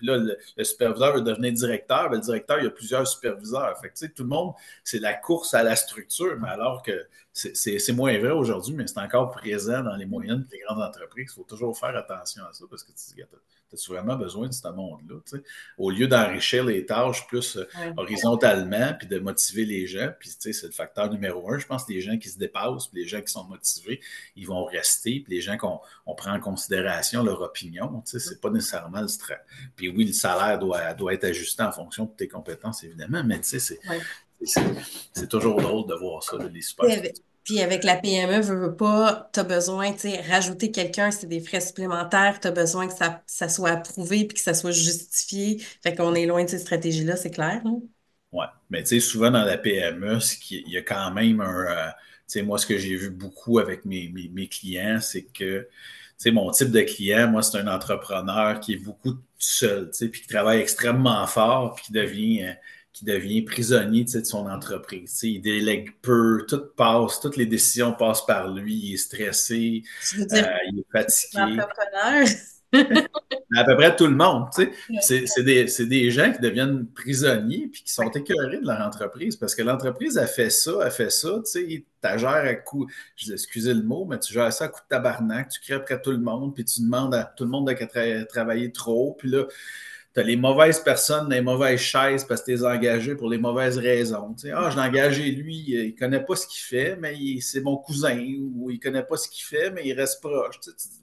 [0.00, 2.08] Puis là, le, superviseur veut devenir directeur.
[2.08, 3.78] Ben, le directeur, il y a plusieurs superviseurs.
[3.80, 7.06] Fait que, tout le monde, c'est la course à la structure, mais alors que
[7.54, 11.30] c'est moins vrai aujourd'hui, mais c'est encore présent dans les moyennes et les grandes entreprises.
[11.30, 14.68] Il faut toujours faire attention à ça parce que tu as vraiment besoin de ce
[14.68, 15.16] monde-là.
[15.78, 20.62] Au lieu d'enrichir les tâches plus euh, horizontalement, puis de motiver les gens, puis c'est
[20.62, 21.58] le facteur numéro un.
[21.58, 24.00] Je pense que les gens qui se dépassent, puis les gens qui sont motivés,
[24.36, 29.02] ils vont rester, puis les gens qu'on prend en considération leur opinion, c'est pas nécessairement
[29.02, 29.38] le stress.
[29.76, 33.40] Puis oui, le salaire doit, doit être ajusté en fonction de tes compétences, évidemment, mais
[33.42, 33.78] c'est
[34.42, 36.86] c'est toujours drôle de voir ça, les super.
[37.44, 41.40] Puis avec la PME, veux, pas, tu as besoin, tu sais, rajouter quelqu'un, c'est des
[41.40, 45.58] frais supplémentaires, tu as besoin que ça, ça, soit approuvé puis que ça soit justifié.
[45.82, 47.62] Fait qu'on est loin de ces stratégies-là, c'est clair.
[48.32, 50.18] Oui, mais tu sais, souvent dans la PME,
[50.50, 51.66] il y a quand même un.
[51.66, 51.88] Euh,
[52.28, 55.68] tu sais, moi, ce que j'ai vu beaucoup avec mes, mes, clients, c'est que, tu
[56.18, 60.08] sais, mon type de client, moi, c'est un entrepreneur qui est beaucoup seul, tu sais,
[60.08, 62.44] puis qui travaille extrêmement fort, puis qui devient.
[62.44, 62.52] Euh,
[62.92, 65.20] qui devient prisonnier de son entreprise.
[65.22, 69.82] il délègue peu, tout passe, toutes les décisions passent par lui, il est stressé,
[70.18, 70.24] euh,
[70.72, 71.58] il est fatigué.
[73.56, 74.46] à peu près tout le monde.
[75.00, 79.54] C'est des, des, gens qui deviennent prisonniers puis qui sont écœurés de leur entreprise parce
[79.54, 81.40] que l'entreprise a fait ça, a fait ça.
[81.52, 82.88] Tu gères à coup,
[83.28, 86.12] excusez le mot, mais tu gères ça à coup de tabarnak, tu crées après tout
[86.12, 89.16] le monde puis tu demandes à tout le monde de travailler trop.
[89.18, 89.46] Puis là,
[90.14, 93.78] tu as les mauvaises personnes les mauvaises chaises parce que tu engagé pour les mauvaises
[93.78, 94.34] raisons.
[94.34, 97.60] Tu sais, ah, je l'ai engagé lui, il connaît pas ce qu'il fait, mais c'est
[97.60, 98.18] mon cousin,
[98.54, 100.58] ou il connaît pas ce qu'il fait, mais il reste proche.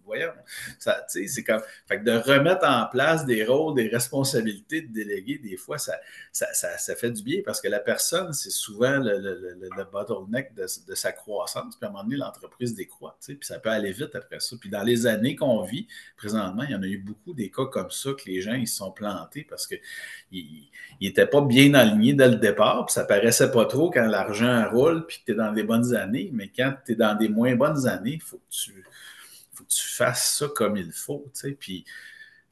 [0.07, 0.31] Voyons,
[0.79, 1.61] ça, c'est comme.
[1.87, 5.93] Fait que de remettre en place des rôles, des responsabilités de déléguer, des fois, ça,
[6.31, 10.55] ça, ça, fait du bien parce que la personne, c'est souvent le, le, le, bottleneck
[10.55, 10.65] de,
[10.95, 11.75] sa croissance.
[11.75, 14.55] Puis à un moment donné, l'entreprise décroît, puis ça peut aller vite après ça.
[14.59, 17.65] Puis dans les années qu'on vit, présentement, il y en a eu beaucoup des cas
[17.65, 19.79] comme ça que les gens, ils sont planté parce qu'il
[21.01, 25.05] n'était pas bien aligné dès le départ, puis ça paraissait pas trop quand l'argent roule,
[25.05, 27.55] puis que tu es dans des bonnes années, mais quand tu es dans des moins
[27.55, 28.83] bonnes années, il faut que tu
[29.57, 31.85] faut que tu fasses ça comme il faut, tu puis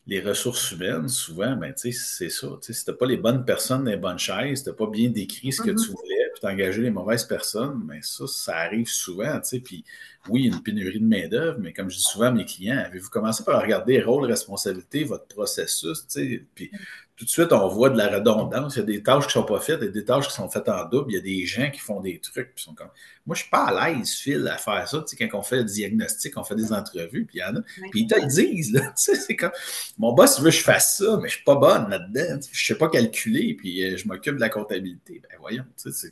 [0.07, 2.47] les ressources humaines, souvent, ben, c'est ça.
[2.61, 5.09] Si tu n'as pas les bonnes personnes dans les bonnes chaises, tu n'as pas bien
[5.09, 5.83] décrit ce que mm-hmm.
[5.83, 9.39] tu voulais, puis tu engagé les mauvaises personnes, mais ça, ça arrive souvent.
[9.63, 9.85] Puis
[10.29, 12.45] oui, il y a une pénurie de main-d'œuvre, mais comme je dis souvent à mes
[12.45, 16.05] clients, avez-vous commencé par regarder rôle, responsabilité, votre processus,
[16.53, 16.69] puis
[17.17, 18.75] tout de suite, on voit de la redondance.
[18.75, 20.27] Il y a des tâches qui ne sont pas faites, il y a des tâches
[20.27, 21.11] qui sont faites en double.
[21.11, 22.53] Il y a des gens qui font des trucs.
[22.53, 22.89] Puis sont comme...
[23.25, 24.99] Moi, je ne suis pas à l'aise, Phil, à faire ça.
[24.99, 27.55] Tu sais, quand on fait le diagnostic, on fait des entrevues, puis il y en
[27.55, 27.61] a.
[27.89, 28.73] Puis ils te le disent.
[28.73, 28.81] Là.
[28.95, 29.51] Tu sais, c'est comme
[29.97, 32.39] mon boss veut que je fasse ça, mais je ne suis pas bonne là-dedans.
[32.51, 35.21] Je ne sais pas calculer, puis euh, je m'occupe de la comptabilité.
[35.23, 35.65] Ben voyons.
[35.81, 36.11] Tu sais,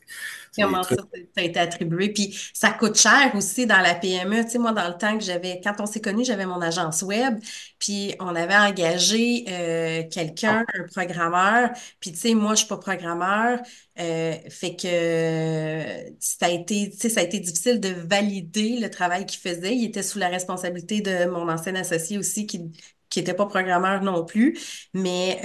[0.55, 2.09] Comment ça, ça a été attribué?
[2.13, 4.43] Puis ça coûte cher aussi dans la PME.
[4.43, 7.01] Tu sais, moi, dans le temps que j'avais, quand on s'est connus, j'avais mon agence
[7.01, 7.39] web,
[7.79, 11.71] puis on avait engagé euh, quelqu'un, un programmeur.
[11.99, 13.59] Puis, tu sais, moi, je suis pas programmeur.
[13.99, 18.89] Euh, fait que ça a été, tu sais, ça a été difficile de valider le
[18.89, 19.75] travail qu'il faisait.
[19.75, 22.71] Il était sous la responsabilité de mon ancien associé aussi qui
[23.13, 24.59] qui n'était pas programmeur non plus.
[24.93, 25.39] Mais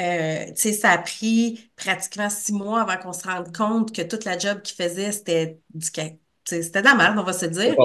[0.49, 4.01] euh, tu sais, ça a pris pratiquement six mois avant qu'on se rende compte que
[4.01, 5.87] toute la job qu'il faisait, c'était du
[6.45, 7.77] c'était de la merde, on va se dire.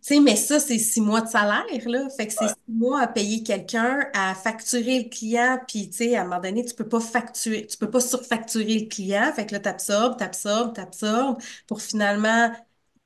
[0.00, 2.08] sais, mais ça, c'est six mois de salaire, là.
[2.16, 6.16] Fait que c'est six mois à payer quelqu'un, à facturer le client, puis, tu sais,
[6.16, 9.30] à un moment donné, tu peux pas facturer, tu peux pas surfacturer le client.
[9.34, 12.50] Fait que là, t'absorbes, t'absorbes, t'absorbes pour finalement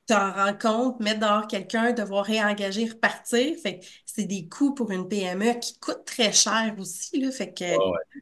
[0.09, 3.55] t'en rendre compte, mettre dehors quelqu'un, devoir réengager, repartir.
[3.61, 7.31] Fait que c'est des coûts pour une PME qui coûtent très cher aussi, là.
[7.31, 7.65] Fait que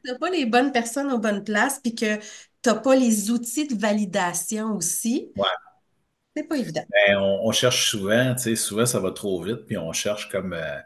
[0.06, 2.20] t'as pas les bonnes personnes aux bonnes places, puis que
[2.62, 5.32] t'as pas les outils de validation aussi.
[5.36, 5.48] Ouais.
[6.36, 6.84] C'est pas évident.
[6.92, 10.54] Ben, on, cherche souvent, tu sais, souvent ça va trop vite, puis on cherche comme.
[10.54, 10.78] Euh,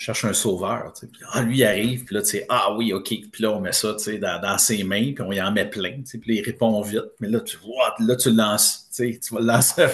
[0.00, 0.92] cherche un sauveur.
[0.94, 1.12] Tu sais.
[1.32, 3.08] ah, lui, il arrive, puis là, tu sais, ah oui, OK.
[3.08, 5.52] Puis là, on met ça tu sais, dans, dans ses mains, puis on y en
[5.52, 5.96] met plein.
[5.98, 7.04] Tu sais, puis il répond vite.
[7.20, 8.88] Mais là, tu vois, là, tu lances.
[9.00, 9.86] Tu, vas le lancer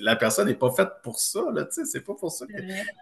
[0.00, 1.40] La personne n'est pas faite pour ça.
[1.52, 2.46] Là, tu sais, c'est pas pour ça.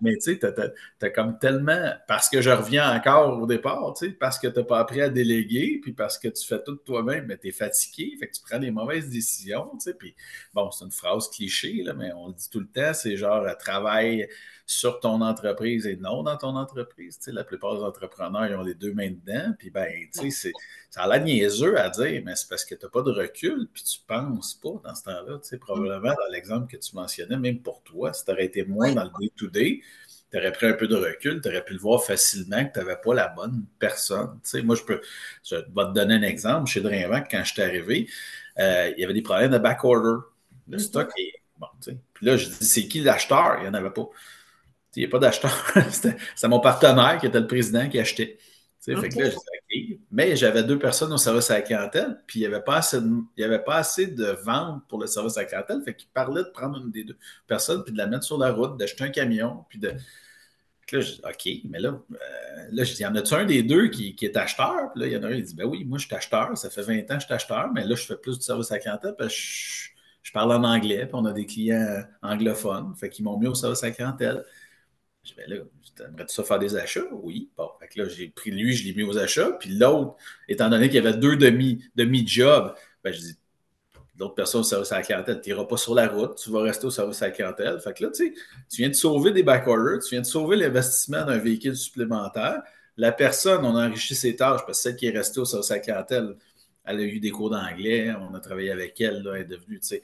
[0.01, 1.93] Mais tu sais, tu as, comme tellement.
[2.07, 5.03] Parce que je reviens encore au départ, tu sais, parce que tu n'as pas appris
[5.03, 8.35] à déléguer, puis parce que tu fais tout toi-même, mais tu es fatigué, fait que
[8.35, 9.71] tu prends des mauvaises décisions.
[9.75, 10.15] Tu sais, puis
[10.55, 13.45] bon, c'est une phrase cliché, là, mais on le dit tout le temps c'est genre
[13.57, 14.29] travail
[14.67, 17.19] sur ton entreprise et non dans ton entreprise.
[17.19, 19.53] Tu sais, la plupart des entrepreneurs, ils ont les deux mains dedans.
[19.59, 20.53] Puis, ben, tu sais,
[20.93, 23.67] ça a l'air niaiseux à dire, mais c'est parce que tu n'as pas de recul,
[23.73, 25.39] puis tu ne penses pas dans ce temps-là.
[25.39, 28.67] Tu sais, probablement, dans l'exemple que tu mentionnais, même pour toi, si tu aurais été
[28.67, 29.81] moins dans le day-to-day,
[30.31, 32.79] tu aurais pris un peu de recul, tu aurais pu le voir facilement que tu
[32.79, 34.39] n'avais pas la bonne personne.
[34.45, 35.01] Tu sais, moi, je peux
[35.43, 36.71] je vais te donner un exemple.
[36.71, 38.07] Chez Drinvac, quand je suis arrivé,
[38.59, 40.27] euh, il y avait des problèmes de backorder.
[40.69, 40.79] Le mm-hmm.
[40.79, 41.33] stock est.
[41.57, 41.97] Bon, tu sais.
[42.13, 43.55] Puis là, je dis, c'est qui l'acheteur?
[43.61, 44.11] Il n'y en avait pas.
[44.97, 45.73] Il n'y a pas d'acheteur.
[45.91, 48.37] C'était mon partenaire qui était le président qui achetait.
[48.85, 52.43] Fait que là, je Mais j'avais deux personnes au service à la clientèle, puis il
[52.43, 55.43] n'y avait, pas assez de, il avait pas assez de ventes pour le service à
[55.43, 55.83] la clientèle.
[55.85, 57.17] Fait qu'il parlait de prendre une des deux
[57.47, 59.93] personnes, puis de la mettre sur la route, d'acheter un camion, puis de.
[60.93, 62.17] Là, je dis, OK, mais là, euh,
[62.71, 64.93] là je dis, y en a-tu un des deux qui, qui est acheteur?
[64.93, 66.59] Puis là, il y en a un qui dit, ben oui, moi, je suis acheteur.
[66.59, 68.71] Ça fait 20 ans que je suis acheteur, mais là, je fais plus de service
[68.73, 69.41] à la clientèle parce que
[70.23, 72.95] je, parle en anglais, puis on a des clients anglophones.
[72.97, 74.45] Fait qu'ils m'ont mis au service à la clientèle.
[75.25, 75.57] Je vais là,
[75.97, 77.05] t'aimerais-tu ça faire des achats?
[77.13, 77.49] Oui.
[77.57, 79.53] Bon, fait que là, j'ai pris lui, je l'ai mis aux achats.
[79.53, 80.17] Puis l'autre,
[80.49, 83.37] étant donné qu'il y avait deux demi, demi-jobs, ben, je dis,
[84.19, 86.63] l'autre personne au service à la clientèle, tu n'iras pas sur la route, tu vas
[86.63, 87.81] rester au service à la clientèle.
[87.81, 88.35] Fait que là, tu sais,
[88.69, 92.63] tu viens de sauver des backorders, tu viens de sauver l'investissement d'un véhicule supplémentaire.
[92.97, 95.71] La personne, on a enrichi ses tâches parce que celle qui est restée au service
[95.71, 96.37] à la clientèle,
[96.85, 99.79] elle a eu des cours d'anglais, on a travaillé avec elle, là, elle est devenue,
[99.81, 100.03] tu sais,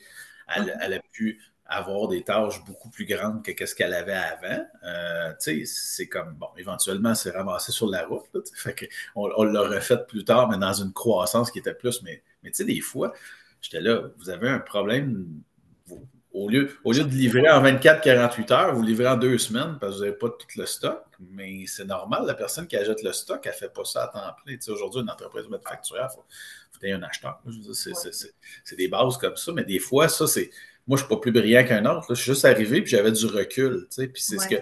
[0.54, 4.66] elle, elle a pu avoir des tâches beaucoup plus grandes que ce qu'elle avait avant.
[4.84, 8.24] Euh, c'est comme, bon, éventuellement, c'est ramassé sur la route.
[9.14, 12.02] on, on l'a refait plus tard, mais dans une croissance qui était plus.
[12.02, 13.12] Mais, mais tu sais, des fois,
[13.60, 15.26] j'étais là, vous avez un problème.
[16.32, 19.92] au, lieu, au lieu de livrer en 24-48 heures, vous livrez en deux semaines parce
[19.92, 21.04] que vous n'avez pas tout le stock.
[21.20, 24.08] Mais c'est normal, la personne qui achète le stock, elle ne fait pas ça à
[24.08, 24.56] temps plein.
[24.72, 26.24] Aujourd'hui, une entreprise manufacturière, il faut,
[26.72, 27.42] faut un acheteur.
[28.64, 30.48] C'est des bases comme ça, mais des fois, ça, c'est
[30.88, 32.06] moi, je ne suis pas plus brillant qu'un autre.
[32.14, 33.86] Je suis juste arrivé puis j'avais du recul.
[33.94, 34.56] Puis c'est ce que,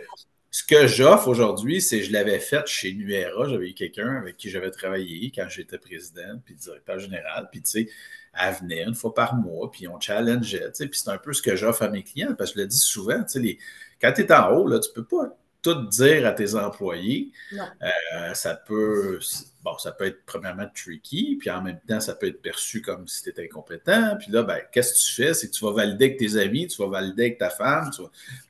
[0.50, 3.48] ce que j'offre aujourd'hui, c'est je l'avais fait chez Nuera.
[3.48, 7.48] J'avais eu quelqu'un avec qui j'avais travaillé quand j'étais président puis directeur général.
[7.52, 7.88] Puis tu sais,
[8.34, 10.72] elle venait une fois par mois, puis on challengeait.
[10.72, 12.76] Puis c'est un peu ce que j'offre à mes clients parce que je le dis
[12.76, 13.24] souvent.
[13.36, 13.58] Les,
[14.00, 17.32] quand tu es en haut, là, tu ne peux pas tout dire à tes employés.
[17.52, 19.18] Euh, ça peut
[19.66, 23.08] bon, ça peut être premièrement tricky, puis en même temps, ça peut être perçu comme
[23.08, 24.16] si tu étais incompétent.
[24.16, 25.34] Puis là, ben, qu'est-ce que tu fais?
[25.34, 27.90] C'est que tu vas valider avec tes amis, tu vas valider avec ta femme.
[27.90, 28.02] Tu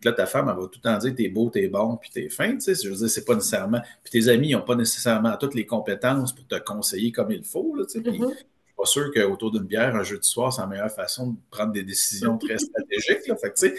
[0.05, 2.29] là, ta femme, elle va tout le temps dire t'es beau, t'es bon, puis t'es
[2.29, 2.52] fin.
[2.52, 3.81] Tu sais, je veux dire, c'est pas nécessairement.
[4.05, 7.74] Puis tes amis n'ont pas nécessairement toutes les compétences pour te conseiller comme il faut.
[7.74, 8.35] Là, tu sais, mm-hmm.
[8.37, 11.37] suis pas sûr qu'autour d'une bière, un jeu de soir, c'est la meilleure façon de
[11.50, 13.26] prendre des décisions très stratégiques.
[13.26, 13.37] Là.
[13.37, 13.74] Fait que, tu sais,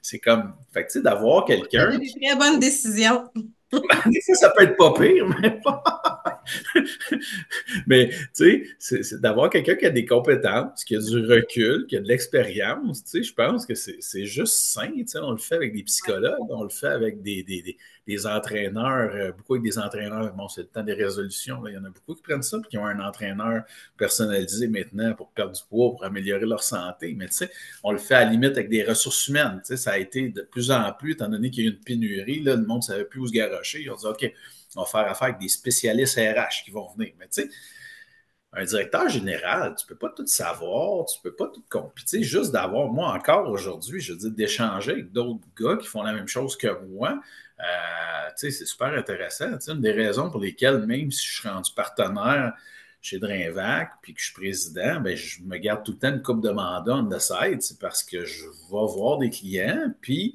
[0.00, 1.98] c'est comme, fait que, tu sais, d'avoir quelqu'un.
[1.98, 2.36] Des très
[3.72, 4.34] bonnes décisions.
[4.34, 5.60] ça peut être pas pire, mais
[7.86, 11.96] mais tu sais, c'est d'avoir quelqu'un qui a des compétences, qui a du recul, qui
[11.96, 15.38] a de l'expérience, tu sais, je pense que c'est juste sain, tu sais, on le
[15.38, 17.76] fait avec des psychologues, on le fait avec des, des, des,
[18.26, 21.84] entraîneurs, euh, beaucoup avec des entraîneurs, bon, c'est le temps des résolutions, il y en
[21.84, 23.64] a beaucoup qui prennent ça, puis qui ont un entraîneur
[23.96, 27.50] personnalisé maintenant pour perdre du poids, pour améliorer leur santé, mais tu sais,
[27.82, 30.30] on le fait à la limite avec des ressources humaines, tu sais, ça a été
[30.30, 32.78] de plus en plus, étant donné qu'il y a eu une pénurie, là, le monde
[32.78, 34.32] ne savait plus où se garocher, ils ont dit, OK,
[34.76, 37.12] on va faire affaire avec des spécialistes RH qui vont venir.
[37.18, 37.50] Mais tu sais,
[38.52, 41.92] un directeur général, tu ne peux pas tout savoir, tu ne peux pas tout comprendre.
[42.22, 46.28] juste d'avoir, moi encore aujourd'hui, je dire, d'échanger avec d'autres gars qui font la même
[46.28, 47.20] chose que moi,
[47.60, 49.58] euh, c'est super intéressant.
[49.68, 52.54] une des raisons pour lesquelles, même si je suis rendu partenaire
[53.00, 56.22] chez Drinvac, puis que je suis président, ben, je me garde tout le temps une
[56.22, 60.34] coupe de mandat on the side, c'est parce que je vais voir des clients, puis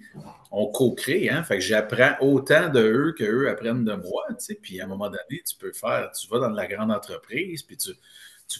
[0.51, 4.23] on co-crée, hein, fait que j'apprends autant de eux qu'eux apprennent de moi,
[4.62, 7.77] puis à un moment donné, tu peux faire, tu vas dans la grande entreprise, puis
[7.77, 7.91] tu,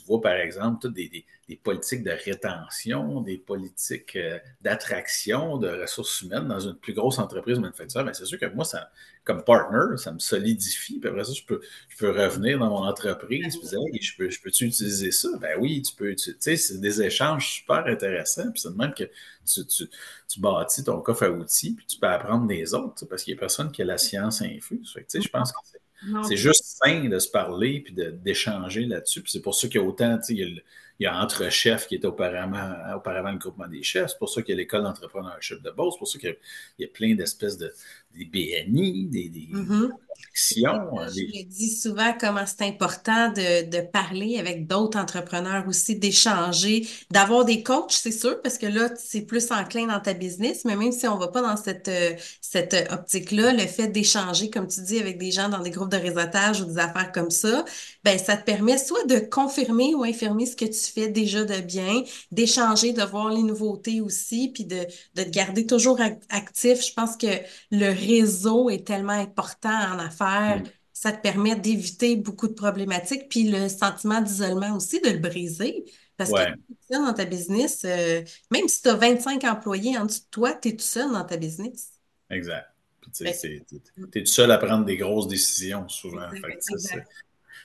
[0.06, 1.26] vois, par exemple, des,
[1.64, 7.60] politiques de rétention, des politiques euh, d'attraction de ressources humaines dans une plus grosse entreprise
[7.60, 8.90] manufacturière, mais c'est sûr que moi, ça,
[9.24, 11.00] comme partner, ça me solidifie.
[11.00, 14.30] Puis après ça, je peux, je peux revenir dans mon entreprise et dire je peux,
[14.30, 15.30] je peux-tu utiliser ça?
[15.40, 16.16] Ben oui, tu peux.
[16.16, 18.52] Tu sais, c'est des échanges super intéressants.
[18.52, 19.04] Puis c'est de même que
[19.46, 19.90] tu, tu,
[20.28, 23.38] tu, bâtis ton coffre à outils, puis tu peux apprendre des autres, parce qu'il n'y
[23.38, 24.94] a personne qui a la science infuse.
[24.94, 25.80] Fait que, tu sais, je pense que c'est
[26.28, 29.22] c'est juste sain de se parler puis d'échanger là-dessus.
[29.22, 30.64] Puis c'est pour ça qu'il y a autant, tu sais,
[31.00, 34.12] il y a, Entre Chefs qui était auparavant, auparavant le groupement des chefs.
[34.12, 35.96] C'est pour ça qu'il y a l'école d'entrepreneurship de Beauce.
[35.96, 36.38] C'est pour ça qu'il
[36.80, 37.74] y, a plein d'espèces de
[38.16, 39.90] des BNI, des, des mm-hmm.
[40.36, 47.46] Je dis souvent comment c'est important de, de, parler avec d'autres entrepreneurs aussi, d'échanger, d'avoir
[47.46, 50.92] des coachs, c'est sûr, parce que là, c'est plus enclin dans ta business, mais même
[50.92, 54.82] si on ne va pas dans cette, euh, cette optique-là, le fait d'échanger, comme tu
[54.82, 57.66] dis, avec des gens dans des groupes de réseautage ou des affaires comme ça,
[58.04, 61.62] ben ça te permet soit de confirmer ou infirmer ce que tu fais déjà de
[61.62, 66.86] bien, d'échanger, de voir les nouveautés aussi, puis de, de te garder toujours actif.
[66.86, 67.28] Je pense que
[67.72, 70.62] le réseau est tellement important en affaires.
[70.94, 73.30] Ça te permet d'éviter beaucoup de problématiques.
[73.30, 75.86] Puis le sentiment d'isolement aussi, de le briser.
[76.18, 79.98] Parce que tu es seul dans ta business, euh, même si tu as 25 employés
[79.98, 81.94] en dessous de toi, tu es tout seul dans ta business.
[82.30, 82.68] Exact.
[83.14, 86.30] Tu es, tout seul à prendre des grosses décisions souvent.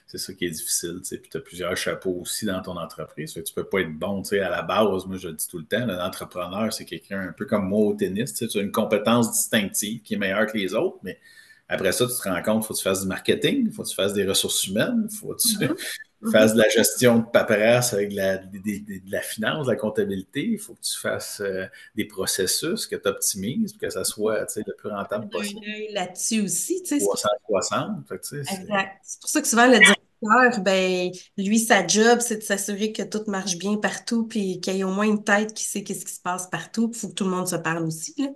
[0.09, 1.01] C'est ça qui est difficile.
[1.03, 3.35] Puis tu as plusieurs chapeaux aussi dans ton entreprise.
[3.35, 5.07] tu ne peux pas être bon à la base.
[5.07, 7.95] Moi, je le dis tout le temps, l'entrepreneur, c'est quelqu'un un peu comme moi au
[7.95, 8.33] tennis.
[8.33, 11.21] Tu as une compétence distinctive qui est meilleure que les autres, mais
[11.69, 13.89] après ça, tu te rends compte, faut que tu fasses du marketing, il faut que
[13.89, 15.77] tu fasses des ressources humaines, il faut que tu mm-hmm.
[16.33, 20.45] fasses de la gestion de paperasse avec de la, de, la finance, de la comptabilité,
[20.45, 24.47] il faut que tu fasses euh, des processus que tu optimises pour que ça soit
[24.57, 25.61] le plus rentable possible.
[25.93, 26.83] là-dessus aussi.
[26.83, 28.11] 360.
[28.33, 28.97] Exact.
[29.03, 33.03] C'est pour ça que souvent, le directeur, ben, lui, sa job, c'est de s'assurer que
[33.03, 36.07] tout marche bien partout, puis qu'il y ait au moins une tête qui sait qu'est-ce
[36.07, 36.91] qui se passe partout.
[36.93, 38.15] Il faut que tout le monde se parle aussi.
[38.17, 38.29] Là.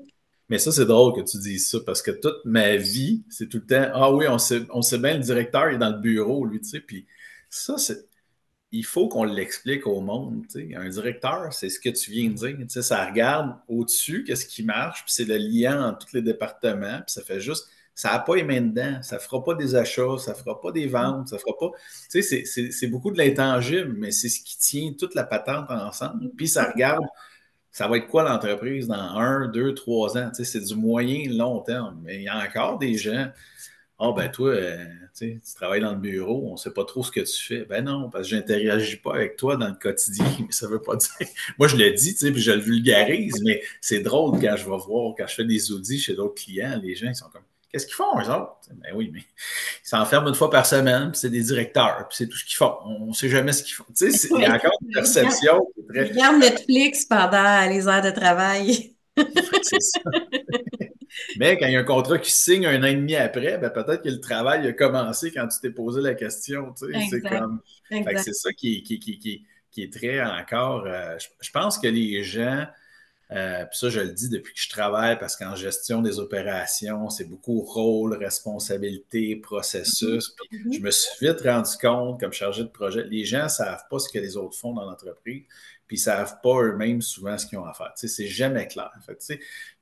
[0.53, 3.57] Mais ça, c'est drôle que tu dises ça parce que toute ma vie, c'est tout
[3.57, 6.45] le temps Ah oui, on sait, on sait bien, le directeur est dans le bureau,
[6.45, 6.81] lui, tu sais.
[6.81, 7.07] Puis
[7.49, 8.07] ça, c'est.
[8.71, 10.45] Il faut qu'on l'explique au monde.
[10.53, 10.77] Tu sais.
[10.77, 12.55] Un directeur, c'est ce que tu viens de dire.
[12.59, 16.23] Tu sais, ça regarde au-dessus, qu'est-ce qui marche, puis c'est le lien entre tous les
[16.23, 17.71] départements, puis ça fait juste.
[17.95, 20.61] Ça n'a pas les mains dedans, ça ne fera pas des achats, ça ne fera
[20.61, 21.71] pas des ventes, ça fera pas.
[22.11, 26.31] Tu sais, c'est beaucoup de l'intangible, mais c'est ce qui tient toute la patente ensemble.
[26.37, 27.05] Puis ça regarde
[27.73, 30.31] ça va être quoi l'entreprise dans un, deux, trois ans?
[30.33, 32.01] c'est du moyen long terme.
[32.05, 33.29] Mais il y a encore des gens.
[33.99, 34.85] Ah, oh, ben toi, euh,
[35.17, 37.65] tu travailles dans le bureau, on ne sait pas trop ce que tu fais.
[37.65, 40.73] Ben non, parce que je n'interagis pas avec toi dans le quotidien, mais ça ne
[40.73, 41.11] veut pas dire.
[41.59, 45.15] Moi, je le dis, puis je le vulgarise, mais c'est drôle quand je vais voir,
[45.17, 47.95] quand je fais des audits chez d'autres clients, les gens ils sont comme Qu'est-ce qu'ils
[47.95, 48.57] font, eux autres?
[48.71, 52.29] Ben oui, mais ils s'enferment une fois par semaine, puis c'est des directeurs, puis c'est
[52.29, 52.75] tout ce qu'ils font.
[52.85, 53.87] On ne sait jamais ce qu'ils font.
[53.97, 55.67] Tu sais, il y a encore une perception.
[55.89, 56.09] Très...
[56.09, 58.95] Ils regardent Netflix pendant les heures de travail.
[59.63, 60.01] c'est ça.
[61.39, 63.71] mais quand il y a un contrat qui signe un an et demi après, ben
[63.71, 66.75] peut-être que le travail a commencé quand tu t'es posé la question.
[66.75, 67.61] Tu sais, c'est comme.
[67.91, 69.19] C'est ça qui, qui, qui,
[69.71, 70.85] qui, est très encore.
[70.87, 72.67] Euh, je pense que les gens
[73.35, 77.09] euh, puis ça, je le dis depuis que je travaille parce qu'en gestion des opérations,
[77.09, 80.35] c'est beaucoup rôle, responsabilité, processus.
[80.51, 80.77] Puis mm-hmm.
[80.77, 83.99] je me suis vite rendu compte, comme chargé de projet, les gens ne savent pas
[83.99, 85.45] ce que les autres font dans l'entreprise,
[85.92, 87.92] puis ils ne savent pas eux-mêmes souvent ce qu'ils ont à faire.
[87.96, 88.90] C'est jamais clair.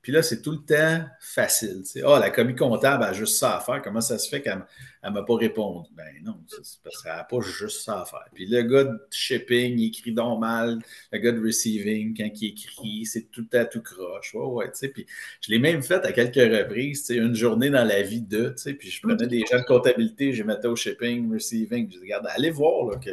[0.01, 1.83] Puis là, c'est tout le temps facile.
[1.89, 3.81] Tu oh, la commis comptable a juste ça à faire.
[3.81, 4.65] Comment ça se fait qu'elle
[5.05, 5.87] ne m'a pas répondu?
[5.95, 8.25] Ben non, c'est parce qu'elle n'a pas juste ça à faire.
[8.33, 10.79] Puis le gars de shipping, il écrit donc mal.
[11.13, 14.33] Le gars de receiving, quand il écrit, c'est tout à tout croche.
[14.33, 14.91] Ouais, ouais.
[14.93, 15.05] Puis
[15.39, 18.53] je l'ai même fait à quelques reprises, une journée dans la vie de.
[18.77, 21.89] Puis je prenais des gens de comptabilité, je les mettais au shipping, receiving.
[21.89, 23.11] Je dis, regarde, allez voir là, que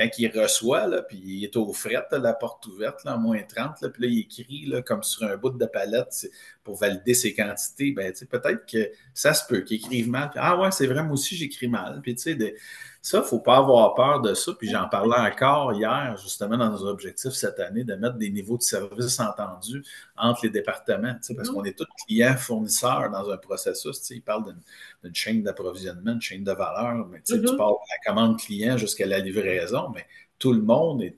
[0.00, 3.82] quand il reçoit, là, puis il est au fret, la porte ouverte, là, moins 30,
[3.82, 6.26] là, puis là, il écrit là, comme sur un bout de palette
[6.64, 10.30] pour valider ses quantités, ben, peut-être que ça se peut qu'il écrive mal.
[10.36, 12.00] ah ouais, c'est vrai, moi aussi, j'écris mal.
[12.02, 12.54] Puis, tu sais,
[13.02, 14.52] ça, il ne faut pas avoir peur de ça.
[14.58, 18.58] Puis j'en parlais encore hier, justement, dans nos objectifs cette année, de mettre des niveaux
[18.58, 19.82] de service entendus
[20.16, 24.10] entre les départements, parce qu'on est tous clients fournisseurs dans un processus.
[24.10, 24.54] Ils parlent
[25.02, 27.56] d'une chaîne d'approvisionnement, une chaîne de valeur, mais tu mm-hmm.
[27.56, 30.06] parles de la commande client jusqu'à la livraison, mais
[30.38, 31.16] tout le monde est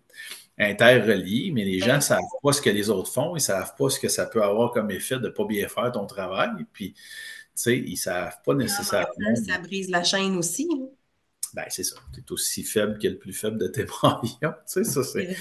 [0.59, 3.75] interrelié, mais les gens ne savent pas ce que les autres font, ils ne savent
[3.77, 6.51] pas ce que ça peut avoir comme effet de ne pas bien faire ton travail.
[6.73, 7.01] Puis, tu
[7.55, 9.35] sais, ils ne savent pas nécessairement.
[9.35, 10.69] Ça brise la chaîne aussi.
[10.73, 10.87] Hein
[11.55, 11.97] ben, c'est ça.
[12.15, 14.23] Tu es aussi faible que le plus faible de tes maillons.
[14.43, 15.37] Tu sais, ça, c'est.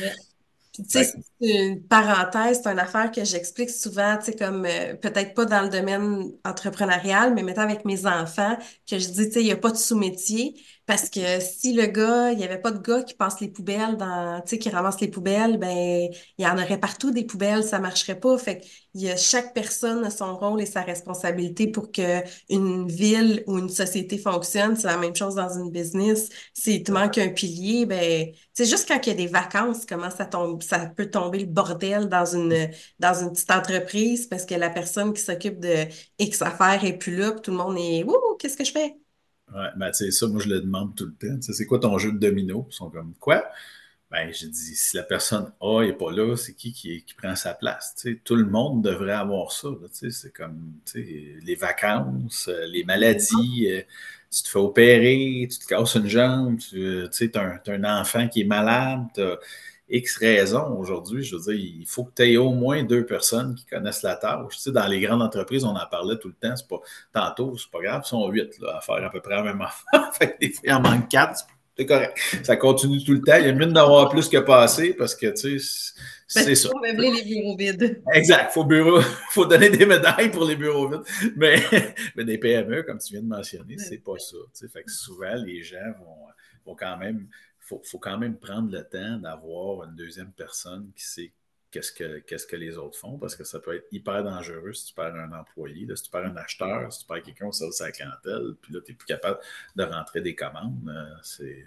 [0.74, 4.96] tu sais, c'est une parenthèse, c'est une affaire que j'explique souvent, tu sais, comme euh,
[4.96, 8.58] peut-être pas dans le domaine entrepreneurial, mais maintenant avec mes enfants,
[8.90, 10.56] que je dis, tu sais, il n'y a pas de sous-métier
[10.92, 13.96] Parce que si le gars, il n'y avait pas de gars qui passe les poubelles
[13.96, 15.70] dans, tu sais, qui ramasse les poubelles, ben,
[16.38, 18.38] il y en aurait partout des poubelles, ça marcherait pas.
[18.38, 22.22] Fait que il y a chaque personne a son rôle et sa responsabilité pour que
[22.50, 24.76] une ville ou une société fonctionne.
[24.76, 26.28] C'est la même chose dans une business.
[26.54, 30.10] S'il te manque un pilier, ben, c'est juste quand il y a des vacances, comment
[30.12, 32.70] ça tombe, ça peut tomber le bordel dans une,
[33.00, 35.86] dans une petite entreprise parce que la personne qui s'occupe de
[36.20, 38.98] X affaires est plus là, puis tout le monde est, ouh, qu'est-ce que je fais?
[39.76, 41.42] Ben, tu ça, moi, je le demande tout le temps.
[41.42, 42.68] C'est quoi ton jeu de domino?
[42.70, 43.44] Ils sont comme, quoi?
[44.10, 47.54] Ben, j'ai dit, si la personne A n'est pas là, c'est qui, qui prend sa
[47.54, 47.96] place?
[48.24, 49.70] Tout le monde devrait avoir ça.
[49.92, 53.68] c'est comme les vacances, euh, les maladies.
[53.70, 53.82] Euh,
[54.32, 58.42] tu te fais opérer, tu te casses une jambe, tu sais, as, un enfant qui
[58.42, 59.08] est malade,
[59.92, 63.56] X raisons aujourd'hui, je veux dire, il faut que tu aies au moins deux personnes
[63.56, 64.56] qui connaissent la tâche.
[64.56, 66.56] Tu sais, dans les grandes entreprises, on en parlait tout le temps.
[66.56, 66.80] C'est pas,
[67.14, 69.62] tantôt, c'est pas grave, ils sont huit là, à faire à peu près la même
[69.94, 70.14] affaire.
[70.16, 71.46] fait que des fois, il en manque quatre,
[71.78, 72.18] c'est correct.
[72.44, 73.38] Ça continue tout le temps.
[73.38, 75.94] Il y a mieux d'avoir plus que passer parce que, tu sais,
[76.28, 76.70] c'est ça.
[76.70, 78.02] Il faut meubler les bureaux vides.
[78.14, 78.52] Exact.
[78.52, 81.34] Il faut, faut donner des médailles pour les bureaux vides.
[81.36, 81.62] Mais,
[82.16, 84.38] mais des PME, comme tu viens de mentionner, c'est pas ça.
[84.54, 86.28] Tu sais, fait que souvent, les gens vont,
[86.66, 87.28] vont quand même
[87.62, 91.32] faut, faut quand même prendre le temps d'avoir une deuxième personne qui sait
[91.72, 94.94] qu'est-ce que, que les autres font, parce que ça peut être hyper dangereux si tu
[94.94, 97.86] perds un employé, si tu perds un acheteur, si tu perds quelqu'un au service à
[97.86, 99.40] la clientèle, puis là, tu n'es plus capable
[99.76, 100.90] de rentrer des commandes.
[100.90, 101.66] Euh, c'est...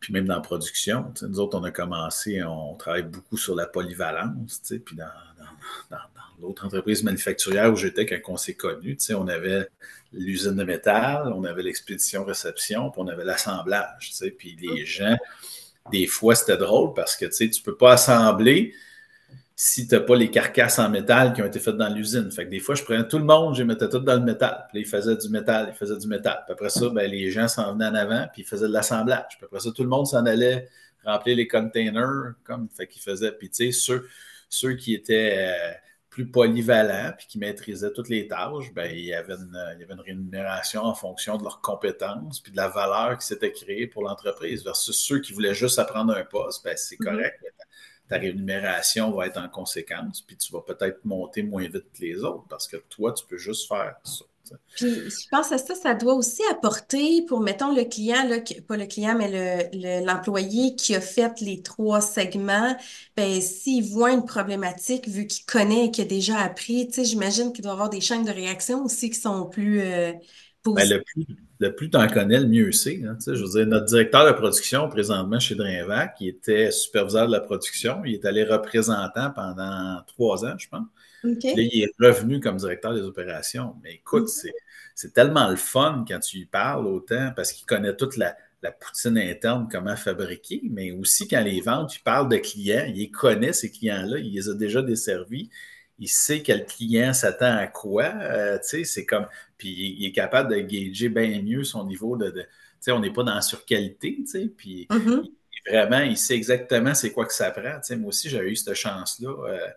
[0.00, 3.66] Puis même dans la production, nous autres, on a commencé, on travaille beaucoup sur la
[3.66, 5.04] polyvalence, puis dans,
[5.38, 6.02] dans, dans,
[6.40, 9.68] l'autre entreprise manufacturière où j'étais, quand on s'est connu, on avait
[10.12, 14.12] l'usine de métal, on avait l'expédition-réception, puis on avait l'assemblage.
[14.38, 15.16] Puis les gens,
[15.90, 18.74] des fois, c'était drôle parce que tu ne peux pas assembler
[19.60, 22.30] si tu n'as pas les carcasses en métal qui ont été faites dans l'usine.
[22.30, 24.20] Fait que des fois, je prenais tout le monde, je les mettais tout dans le
[24.20, 24.66] métal.
[24.68, 26.44] Puis là, ils faisaient du métal, ils faisaient du métal.
[26.46, 29.36] Puis après ça, ben, les gens s'en venaient en avant, puis ils faisaient de l'assemblage.
[29.36, 30.68] Puis après ça, tout le monde s'en allait
[31.04, 33.32] remplir les containers, comme, fait qu'ils faisaient.
[33.32, 34.06] Puis tu sais, ceux,
[34.48, 35.72] ceux qui étaient euh,
[36.08, 39.82] plus polyvalents puis qui maîtrisaient toutes les tâches, ben, il, y avait une, il y
[39.82, 43.88] avait une rémunération en fonction de leurs compétences puis de la valeur qui s'était créée
[43.88, 44.62] pour l'entreprise.
[44.62, 47.04] Versus ceux qui voulaient juste apprendre un poste, ben, c'est mm-hmm.
[47.04, 47.40] correct.
[48.08, 52.24] Ta rémunération va être en conséquence, puis tu vas peut-être monter moins vite que les
[52.24, 54.24] autres parce que toi, tu peux juste faire ça.
[54.76, 58.76] Puis je pense à ça, ça doit aussi apporter pour, mettons, le client, là, pas
[58.76, 59.70] le client, mais
[60.02, 62.76] l'employé qui a fait les trois segments,
[63.16, 67.52] ben, s'il voit une problématique, vu qu'il connaît et qu'il a déjà appris, tu j'imagine
[67.52, 70.12] qu'il doit avoir des chaînes de réaction aussi qui sont plus euh,
[70.74, 71.26] ben, le plus,
[71.60, 73.02] le plus tu en connais, le mieux c'est.
[73.04, 77.32] Hein, je veux dire, notre directeur de production présentement chez Drinvac, qui était superviseur de
[77.32, 80.86] la production, il est allé représentant pendant trois ans, je pense.
[81.24, 83.74] Là, il est revenu comme directeur des opérations.
[83.82, 84.28] Mais écoute,
[84.94, 88.36] c'est tellement le fun quand tu lui parles autant parce qu'il connaît toute la,
[88.80, 93.52] poutine interne, comment fabriquer, mais aussi quand les ventes, il parle de clients, il connaît
[93.52, 95.48] ces clients-là, il les a déjà desservis,
[95.98, 99.26] il sait quel client s'attend à quoi, euh, tu sais, c'est comme,
[99.56, 99.68] puis
[99.98, 102.46] il est capable de gager bien mieux son niveau de, tu
[102.80, 105.30] sais, on n'est pas dans la surqualité, tu sais, puis mm-hmm.
[105.68, 108.56] vraiment, il sait exactement c'est quoi que ça prend, tu sais, moi aussi, j'avais eu
[108.56, 109.68] cette chance-là, euh,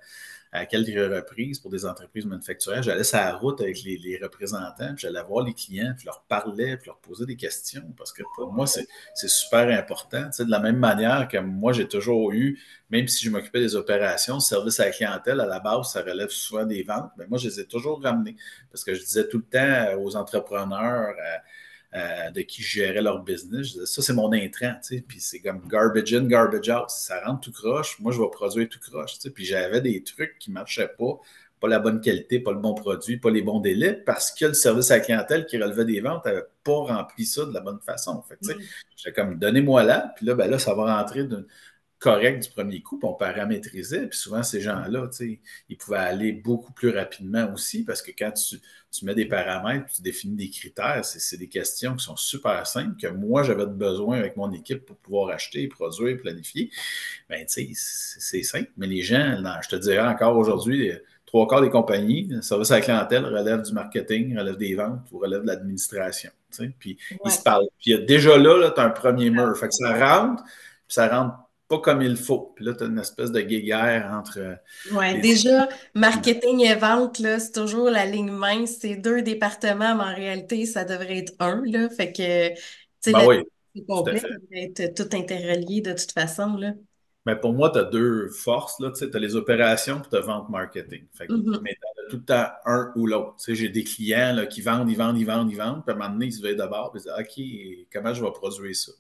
[0.52, 2.84] à quelques reprises pour des entreprises manufacturières.
[2.84, 6.76] J'allais sur la route avec les, représentants, puis j'allais voir les clients, puis leur parlais,
[6.76, 8.88] puis leur posais des questions, parce que pour moi, c'est
[9.30, 10.30] super important.
[10.38, 14.42] De la même manière que moi, j'ai toujours eu, même si je m'occupais des opérations,
[14.42, 17.48] service à la clientèle, à la base, ça relève souvent des ventes, mais moi, je
[17.48, 18.36] les ai toujours ramenés,
[18.70, 21.16] parce que je disais tout le temps aux entrepreneurs,
[21.94, 23.84] euh, de qui gérait leur business.
[23.84, 26.90] ça, c'est mon intrant, tu sais, puis c'est comme garbage in, garbage out.
[26.90, 30.02] ça rentre tout croche, moi, je vais produire tout croche, tu sais, puis j'avais des
[30.02, 31.20] trucs qui ne marchaient pas,
[31.60, 34.54] pas la bonne qualité, pas le bon produit, pas les bons délais, parce que le
[34.54, 37.80] service à la clientèle qui relevait des ventes n'avait pas rempli ça de la bonne
[37.82, 38.22] façon.
[38.22, 38.62] Fait, tu sais, mm.
[38.96, 41.46] j'étais comme, donnez-moi là, puis là, ben là, ça va rentrer d'une
[42.02, 44.08] correct du premier coup, puis on paramétrisait.
[44.08, 45.08] Puis souvent, ces gens-là,
[45.70, 50.02] ils pouvaient aller beaucoup plus rapidement aussi parce que quand tu, mets des paramètres, tu
[50.02, 54.36] définis des critères, c'est des questions qui sont super simples que moi, j'avais besoin avec
[54.36, 56.72] mon équipe pour pouvoir acheter, produire, planifier.
[57.30, 58.72] Bien, tu sais, c'est simple.
[58.78, 60.92] Mais les gens, je te dirais encore aujourd'hui,
[61.28, 65.08] trois quarts des compagnies, le service à la clientèle relève du marketing, relève des ventes
[65.12, 66.32] ou relève de l'administration.
[66.80, 67.68] Puis ils se parlent.
[67.80, 69.56] Puis déjà là, là tu as un premier mur.
[69.56, 71.36] Fait que ça rentre, puis ça rentre
[71.72, 72.52] pas comme il faut.
[72.56, 74.40] Puis là, tu as une espèce de guéguerre entre.
[74.40, 74.56] Euh,
[74.92, 78.80] oui, déjà, marketing et vente, là, c'est toujours la ligne mince.
[78.82, 81.64] C'est deux départements, mais en réalité, ça devrait être un.
[81.66, 81.90] Là.
[81.90, 82.62] Fait que, tu
[83.00, 83.38] sais, ben oui,
[83.74, 86.58] c'est complet, ça devrait être tout interrelié de toute façon.
[86.58, 86.74] Là.
[87.26, 88.76] Mais pour moi, tu as deux forces.
[88.98, 91.06] Tu as les opérations et tu as vente marketing.
[91.18, 91.60] Mm-hmm.
[91.62, 93.36] Mais tu as tout le temps un ou l'autre.
[93.48, 95.86] J'ai des clients là, qui vendent, ils vendent, ils vendent, ils vendent.
[95.86, 98.22] Puis à un moment donné, ils se veillent d'abord et ils disent OK, comment je
[98.22, 98.92] vais produire ça?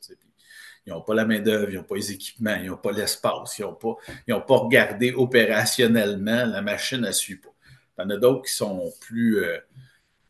[0.85, 3.63] Ils n'ont pas la main-d'œuvre, ils n'ont pas les équipements, ils n'ont pas l'espace, ils
[3.63, 3.95] n'ont pas,
[4.27, 7.53] pas regardé opérationnellement, la machine ne suit pas.
[7.97, 9.57] Il y en a d'autres qui sont plus euh,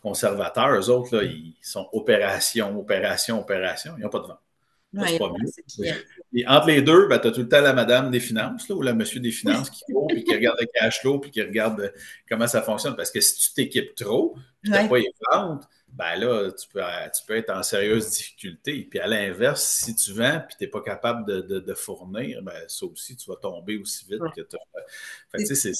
[0.01, 0.71] conservateurs.
[0.71, 3.93] Eux autres, là, ils sont opération, opération, opération.
[3.97, 5.19] Ils n'ont pas de vente.
[5.19, 5.93] pas mieux.
[6.33, 8.75] Et entre les deux, ben, tu as tout le temps la madame des finances là,
[8.75, 11.41] ou le monsieur des finances qui court puis qui regarde le cash flow puis qui
[11.41, 11.89] regarde euh,
[12.27, 12.95] comment ça fonctionne.
[12.95, 15.63] Parce que si tu t'équipes trop, tu n'as pas les ventes,
[15.93, 18.87] ben là, tu peux, tu peux être en sérieuse difficulté.
[18.89, 22.53] Puis à l'inverse, si tu vends puis tu n'es pas capable de, de, fournir, ben
[22.67, 25.73] ça aussi, tu vas tomber aussi vite que tu as.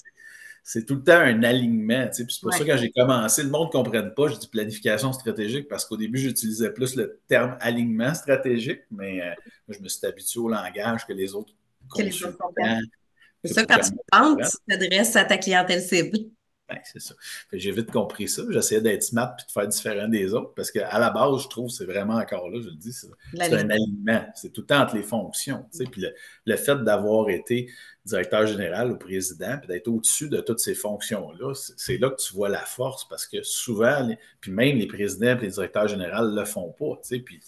[0.64, 2.10] c'est tout le temps un alignement.
[2.12, 5.14] C'est pour ça que quand j'ai commencé, le monde ne comprenne pas, je dis planification
[5.14, 9.34] stratégique parce qu'au début, j'utilisais plus le terme alignement stratégique, mais euh,
[9.70, 11.54] je me suis habitué au langage que les autres
[11.90, 12.86] comprennent.
[13.44, 16.18] C'est ça, quand tu vends, tu t'adresses à ta clientèle cible.
[16.72, 17.16] Ben, c'est ça.
[17.52, 18.44] J'ai vite compris ça.
[18.50, 21.68] J'essayais d'être smart et de faire différent des autres parce qu'à la base, je trouve
[21.68, 23.08] que c'est vraiment encore là, je le dis, c'est
[23.54, 24.26] un alignement.
[24.36, 25.66] C'est tout le temps entre les fonctions.
[25.92, 26.06] Puis
[26.46, 27.70] le, fait d'avoir été
[28.06, 32.34] directeur général ou président, puis d'être au-dessus de toutes ces fonctions-là, c'est là que tu
[32.34, 34.10] vois la force parce que souvent,
[34.40, 37.00] puis même les présidents et les directeurs généraux ne le font pas.
[37.10, 37.42] Puis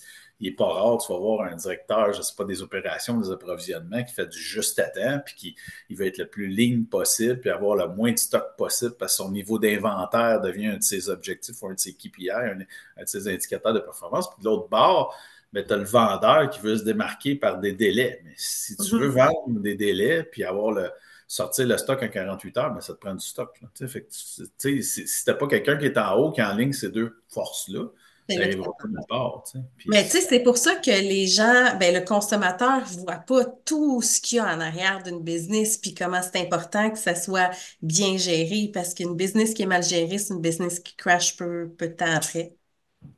[0.44, 3.18] il n'est pas rare, tu vas voir un directeur, je ne sais pas, des opérations,
[3.18, 5.56] des approvisionnements qui fait du juste à temps, puis qui
[5.90, 9.14] il va être le plus ligne possible, puis avoir le moins de stock possible parce
[9.14, 12.56] que son niveau d'inventaire devient un de ses objectifs ou un de ses KPI, un,
[12.56, 12.66] de
[13.06, 14.30] ses indicateurs de performance.
[14.32, 15.16] Puis de l'autre bord,
[15.54, 18.20] ben, tu as le vendeur qui veut se démarquer par des délais.
[18.26, 19.16] Mais si tu veux mhm.
[19.16, 20.90] vendre des délais, puis avoir le
[21.26, 23.58] sortir le stock en 48 heures, ben, ça te prend du stock.
[23.88, 24.84] Fait si tu
[25.26, 27.86] n'as pas quelqu'un qui est en haut, qui en ligne ces deux forces-là,
[28.30, 33.46] mais tu sais, c'est pour ça que les gens, ben, le consommateur ne voit pas
[33.66, 37.16] tout ce qu'il y a en arrière d'une business, puis comment c'est important que ça
[37.16, 37.52] soit
[37.82, 41.70] bien géré, parce qu'une business qui est mal gérée, c'est une business qui crash peu,
[41.78, 42.54] peu de temps après.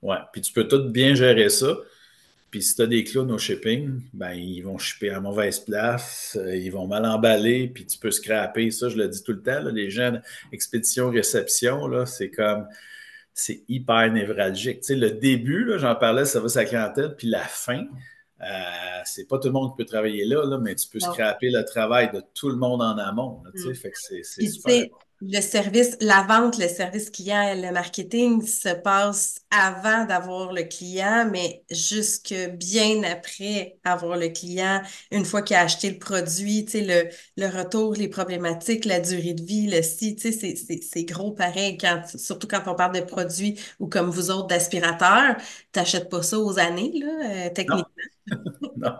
[0.01, 1.75] Ouais, puis tu peux tout bien gérer ça.
[2.49, 6.37] Puis si tu as des clowns au shipping, ben, ils vont shipper à mauvaise place,
[6.39, 8.71] euh, ils vont mal emballer, puis tu peux scraper.
[8.71, 10.17] Ça, je le dis tout le temps, les gens
[10.51, 12.65] expédition-réception, c'est comme
[13.35, 14.79] c'est hyper névralgique.
[14.79, 17.85] Tu sais, le début, j'en parlais, ça va sa clientèle, puis la fin,
[18.41, 18.45] euh,
[19.03, 21.63] c'est pas tout le monde qui peut travailler là, là mais tu peux scraper le
[21.63, 23.43] travail de tout le monde en amont.
[23.53, 23.75] tu sais, mm.
[23.75, 24.85] fait que c'est super
[25.27, 31.27] le service, la vente, le service client, le marketing se passe avant d'avoir le client,
[31.31, 36.71] mais jusque bien après avoir le client, une fois qu'il a acheté le produit, tu
[36.73, 41.03] sais, le, le retour, les problématiques, la durée de vie, le si, tu sais, c'est
[41.05, 45.37] gros pareil, quand, surtout quand on parle de produits ou comme vous autres d'aspirateurs,
[45.71, 47.85] tu n'achètes pas ça aux années, là, euh, techniquement.
[48.77, 48.95] non.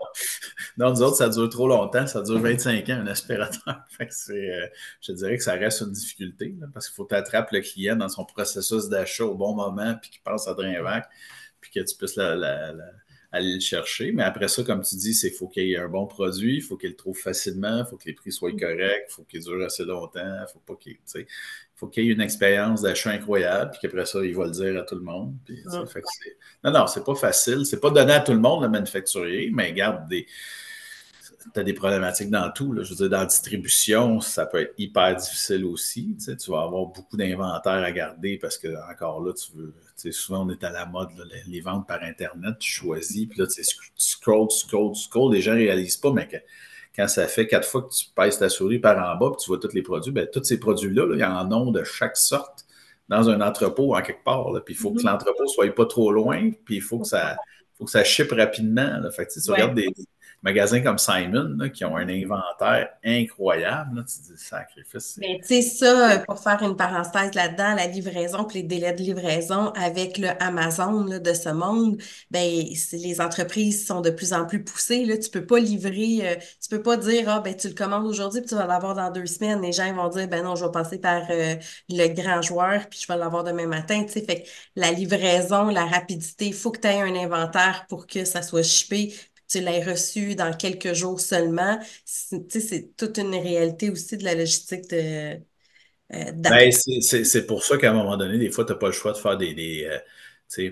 [0.76, 2.06] non, nous autres, ça dure trop longtemps.
[2.06, 3.84] Ça dure 25 ans, un aspirateur.
[4.28, 4.66] Euh,
[5.00, 6.15] je dirais que ça reste une difficulté
[6.72, 10.22] parce qu'il faut t'attraper le client dans son processus d'achat au bon moment, puis qu'il
[10.22, 11.08] passe à Drainvac,
[11.60, 14.12] puis que tu puisses aller le chercher.
[14.12, 16.62] Mais après ça, comme tu dis, c'est faut qu'il y ait un bon produit, il
[16.62, 19.40] faut qu'il le trouve facilement, il faut que les prix soient corrects, il faut qu'il
[19.42, 20.96] dure assez longtemps, il faut pas qu'il
[21.74, 24.80] faut qu'il y ait une expérience d'achat incroyable, puis qu'après ça, il va le dire
[24.80, 25.34] à tout le monde.
[25.70, 25.84] Ah.
[26.64, 27.66] non, non, c'est pas facile.
[27.66, 30.26] C'est pas donné à tout le monde, le manufacturier, mais garde des.
[31.54, 32.74] Tu as des problématiques dans tout.
[32.82, 36.16] Je veux dire, dans la distribution, ça peut être hyper difficile aussi.
[36.18, 40.12] Tu, vas avoir beaucoup d'inventaire à garder parce que, encore là, tu veux.
[40.12, 41.08] souvent, on est à la mode,
[41.46, 43.62] les, ventes par Internet, tu choisis, puis là, tu
[43.96, 45.32] scrolls, tu scrolls, tu scrolls.
[45.32, 46.36] Les gens ne réalisent pas, mais que
[46.94, 49.48] quand ça fait quatre fois que tu pèses ta souris par en bas, puis tu
[49.48, 52.64] vois tous les produits, bien, tous ces produits-là, il y en a de chaque sorte
[53.08, 54.46] dans un entrepôt en quelque part.
[54.64, 55.06] Puis il faut que mm-hmm.
[55.06, 57.36] l'entrepôt ne soit pas trop loin, puis il faut que ça,
[57.76, 58.98] faut que ça ship rapidement.
[58.98, 59.10] Là.
[59.10, 59.88] Fait que, tu regardes des,
[60.42, 64.04] magasins comme Simon qui ont un inventaire incroyable.
[64.04, 65.16] tu dis sacrifice.
[65.18, 69.02] Mais tu sais, ça, pour faire une parenthèse là-dedans, la livraison puis les délais de
[69.02, 74.62] livraison avec le Amazon de ce monde, ben, les entreprises sont de plus en plus
[74.62, 75.04] poussées.
[75.04, 75.18] Là.
[75.18, 78.40] Tu peux pas livrer, euh, tu peux pas dire Ah, ben, tu le commandes aujourd'hui
[78.40, 79.60] puis tu vas l'avoir dans deux semaines.
[79.62, 81.56] Les gens vont dire Ben non, je vais passer par euh,
[81.88, 84.04] le grand joueur puis je vais l'avoir demain matin.
[84.04, 87.86] Tu sais, fait que la livraison, la rapidité, il faut que tu aies un inventaire
[87.88, 89.14] pour que ça soit shippé
[89.48, 91.78] tu l'as reçu dans quelques jours seulement.
[92.04, 95.38] C'est toute une réalité aussi de la logistique de.
[96.14, 98.92] Euh, ben, c'est pour ça qu'à un moment donné, des fois, tu n'as pas le
[98.92, 99.88] choix de faire des.
[99.90, 99.98] Euh,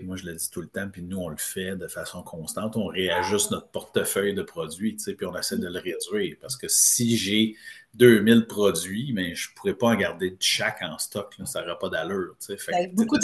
[0.05, 2.77] moi, je le dis tout le temps, puis nous, on le fait de façon constante.
[2.77, 6.37] On réajuste notre portefeuille de produits, puis on essaie de le réduire.
[6.41, 7.57] Parce que si j'ai
[7.95, 11.35] 2000 produits, mais je ne pourrais pas en garder chaque en stock.
[11.45, 12.37] ça n'aura pas d'allure.
[12.41, 13.19] Fait beaucoup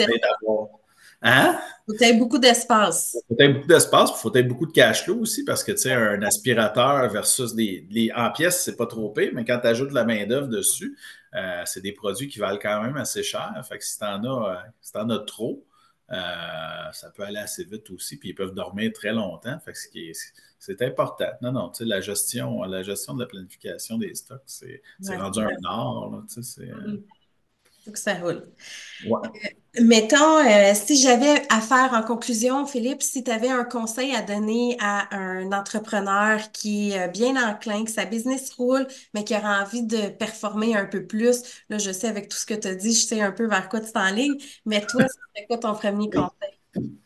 [1.23, 1.59] Hein?
[1.87, 3.17] Faut que beaucoup d'espace.
[3.29, 5.79] Faut que beaucoup d'espace, il faut être beaucoup de cash flow aussi, parce que, tu
[5.79, 9.91] sais, un aspirateur versus des, en pièces, c'est pas trop pire, mais quand tu ajoutes
[9.91, 10.97] de la main-d'œuvre dessus,
[11.35, 13.53] euh, c'est des produits qui valent quand même assez cher.
[13.69, 15.65] Fait que si tu en as, euh, si en as trop,
[16.11, 19.59] euh, ça peut aller assez vite aussi, puis ils peuvent dormir très longtemps.
[19.61, 19.79] Fait que
[20.59, 21.31] c'est important.
[21.43, 24.83] Non, non, tu sais, la gestion, la gestion de la planification des stocks, c'est
[25.17, 26.23] rendu un art.
[26.33, 27.03] Tu sais, mm
[27.91, 28.47] faut que ça roule.
[29.07, 34.15] Euh, mettons, euh, si j'avais à faire en conclusion, Philippe, si tu avais un conseil
[34.15, 39.35] à donner à un entrepreneur qui est bien enclin, que sa business roule, mais qui
[39.35, 42.69] aura envie de performer un peu plus, là, je sais avec tout ce que tu
[42.69, 45.75] as dit, je sais un peu vers quoi tu t'enlignes, mais toi, c'est quoi ton
[45.75, 46.11] premier
[46.75, 47.01] conseil?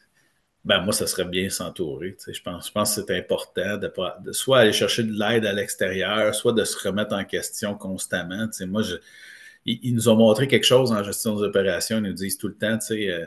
[0.65, 2.17] Ben, moi, ça serait bien s'entourer.
[2.27, 3.93] Je pense, je pense que c'est important de,
[4.25, 8.51] de, soit aller chercher de l'aide à l'extérieur, soit de se remettre en question constamment.
[8.51, 8.97] sais, moi, je,
[9.67, 11.99] ils, nous ont montré quelque chose en gestion des opérations.
[11.99, 13.27] Ils nous disent tout le temps, tu sais, euh,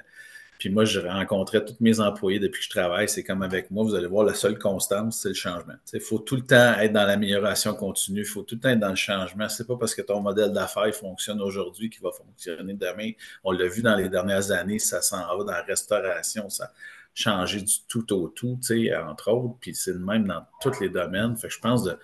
[0.57, 3.07] puis moi, je rencontrais tous mes employés depuis que je travaille.
[3.07, 5.75] C'est comme avec moi, vous allez voir, la seule constance, c'est le changement.
[5.93, 8.21] Il faut tout le temps être dans l'amélioration continue.
[8.21, 9.47] Il faut tout le temps être dans le changement.
[9.49, 13.11] C'est pas parce que ton modèle d'affaires fonctionne aujourd'hui qu'il va fonctionner demain.
[13.43, 16.71] On l'a vu dans les dernières années, ça s'en va dans la restauration, ça a
[17.13, 18.59] changé du tout au tout,
[19.07, 19.57] entre autres.
[19.59, 21.38] Puis c'est le même dans tous les domaines.
[21.38, 21.95] Fait que je pense que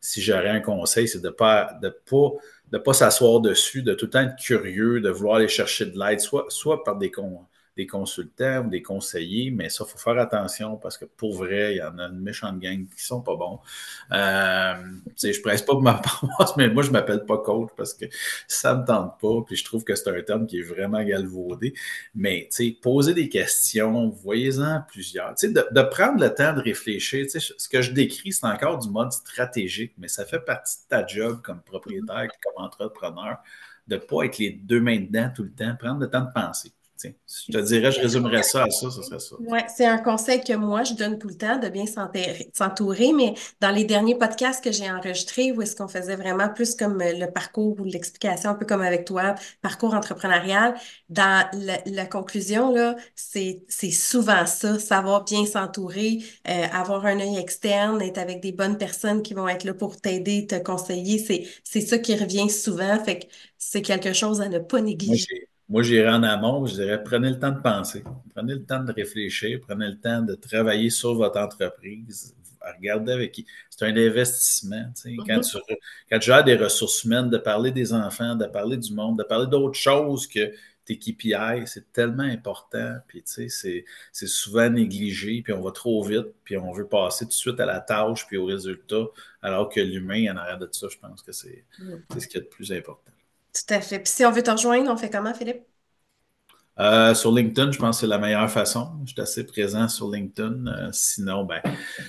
[0.00, 2.30] si j'aurais un conseil, c'est de pas, de pas
[2.72, 5.86] de ne pas s'asseoir dessus, de tout le temps être curieux, de vouloir aller chercher
[5.86, 7.10] de l'aide, soit, soit par des,
[7.76, 11.74] des consultants ou des conseillers, mais ça, il faut faire attention parce que pour vrai,
[11.74, 13.60] il y en a une méchante gang qui sont pas bons.
[14.12, 14.74] Euh,
[15.22, 18.06] je presse pas pour ma paroisse, mais moi, je m'appelle pas coach parce que
[18.48, 19.42] ça me tente pas.
[19.46, 21.74] Puis je trouve que c'est un terme qui est vraiment galvaudé.
[22.14, 22.48] Mais
[22.80, 25.34] poser des questions, voyez-en plusieurs.
[25.42, 27.26] De, de prendre le temps de réfléchir.
[27.30, 31.06] Ce que je décris, c'est encore du mode stratégique, mais ça fait partie de ta
[31.06, 33.36] job comme propriétaire, comme entrepreneur,
[33.86, 36.32] de ne pas être les deux mains dedans tout le temps, prendre le temps de
[36.32, 36.72] penser
[37.04, 39.36] je te dirais, je résumerais ça à ça, ce serait ça.
[39.40, 43.34] Oui, c'est un conseil que moi, je donne tout le temps, de bien s'entourer, mais
[43.60, 47.12] dans les derniers podcasts que j'ai enregistrés, où est-ce qu'on faisait vraiment plus comme euh,
[47.12, 50.74] le parcours ou l'explication, un peu comme avec toi, parcours entrepreneurial,
[51.08, 51.46] dans
[51.86, 56.18] la, conclusion, là, c'est souvent ça, savoir bien s'entourer,
[56.48, 60.00] euh, avoir un œil externe, être avec des bonnes personnes qui vont être là pour
[60.00, 61.18] t'aider, te conseiller,
[61.64, 63.26] c'est ça qui revient souvent, fait que
[63.58, 65.48] c'est quelque chose à ne pas négliger.
[65.68, 68.04] Moi, j'irais en amont, je dirais prenez le temps de penser,
[68.34, 72.36] prenez le temps de réfléchir, prenez le temps de travailler sur votre entreprise,
[72.78, 73.46] regardez avec qui.
[73.70, 74.92] C'est un investissement.
[75.04, 75.64] quand, mm-hmm.
[75.68, 75.76] tu,
[76.10, 79.24] quand tu as des ressources humaines, de parler des enfants, de parler du monde, de
[79.24, 80.52] parler d'autres choses que
[80.84, 82.96] tes KPI, c'est tellement important.
[83.08, 87.24] Puis, tu sais, c'est souvent négligé, puis on va trop vite, puis on veut passer
[87.24, 89.04] tout de suite à la tâche, puis au résultat,
[89.42, 92.20] alors que l'humain, en arrière de ça, je pense que c'est mm.
[92.20, 93.10] ce qui est le plus important.
[93.56, 93.98] Tout à fait.
[93.98, 95.62] Puis si on veut te rejoindre, on fait comment, Philippe?
[96.78, 98.90] Euh, sur LinkedIn, je pense que c'est la meilleure façon.
[99.06, 100.66] Je suis assez présent sur LinkedIn.
[100.66, 101.62] Euh, sinon, ben,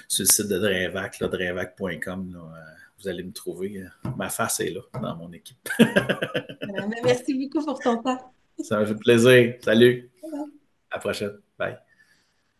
[0.10, 2.60] sur le site de Drainvac, drainvac.com, euh,
[3.00, 3.86] vous allez me trouver.
[4.18, 5.70] ma face est là dans mon équipe.
[7.04, 8.34] merci beaucoup pour ton temps.
[8.62, 9.56] Ça m'a fait plaisir.
[9.64, 10.10] Salut.
[10.92, 11.38] À la prochaine.
[11.58, 11.78] Bye.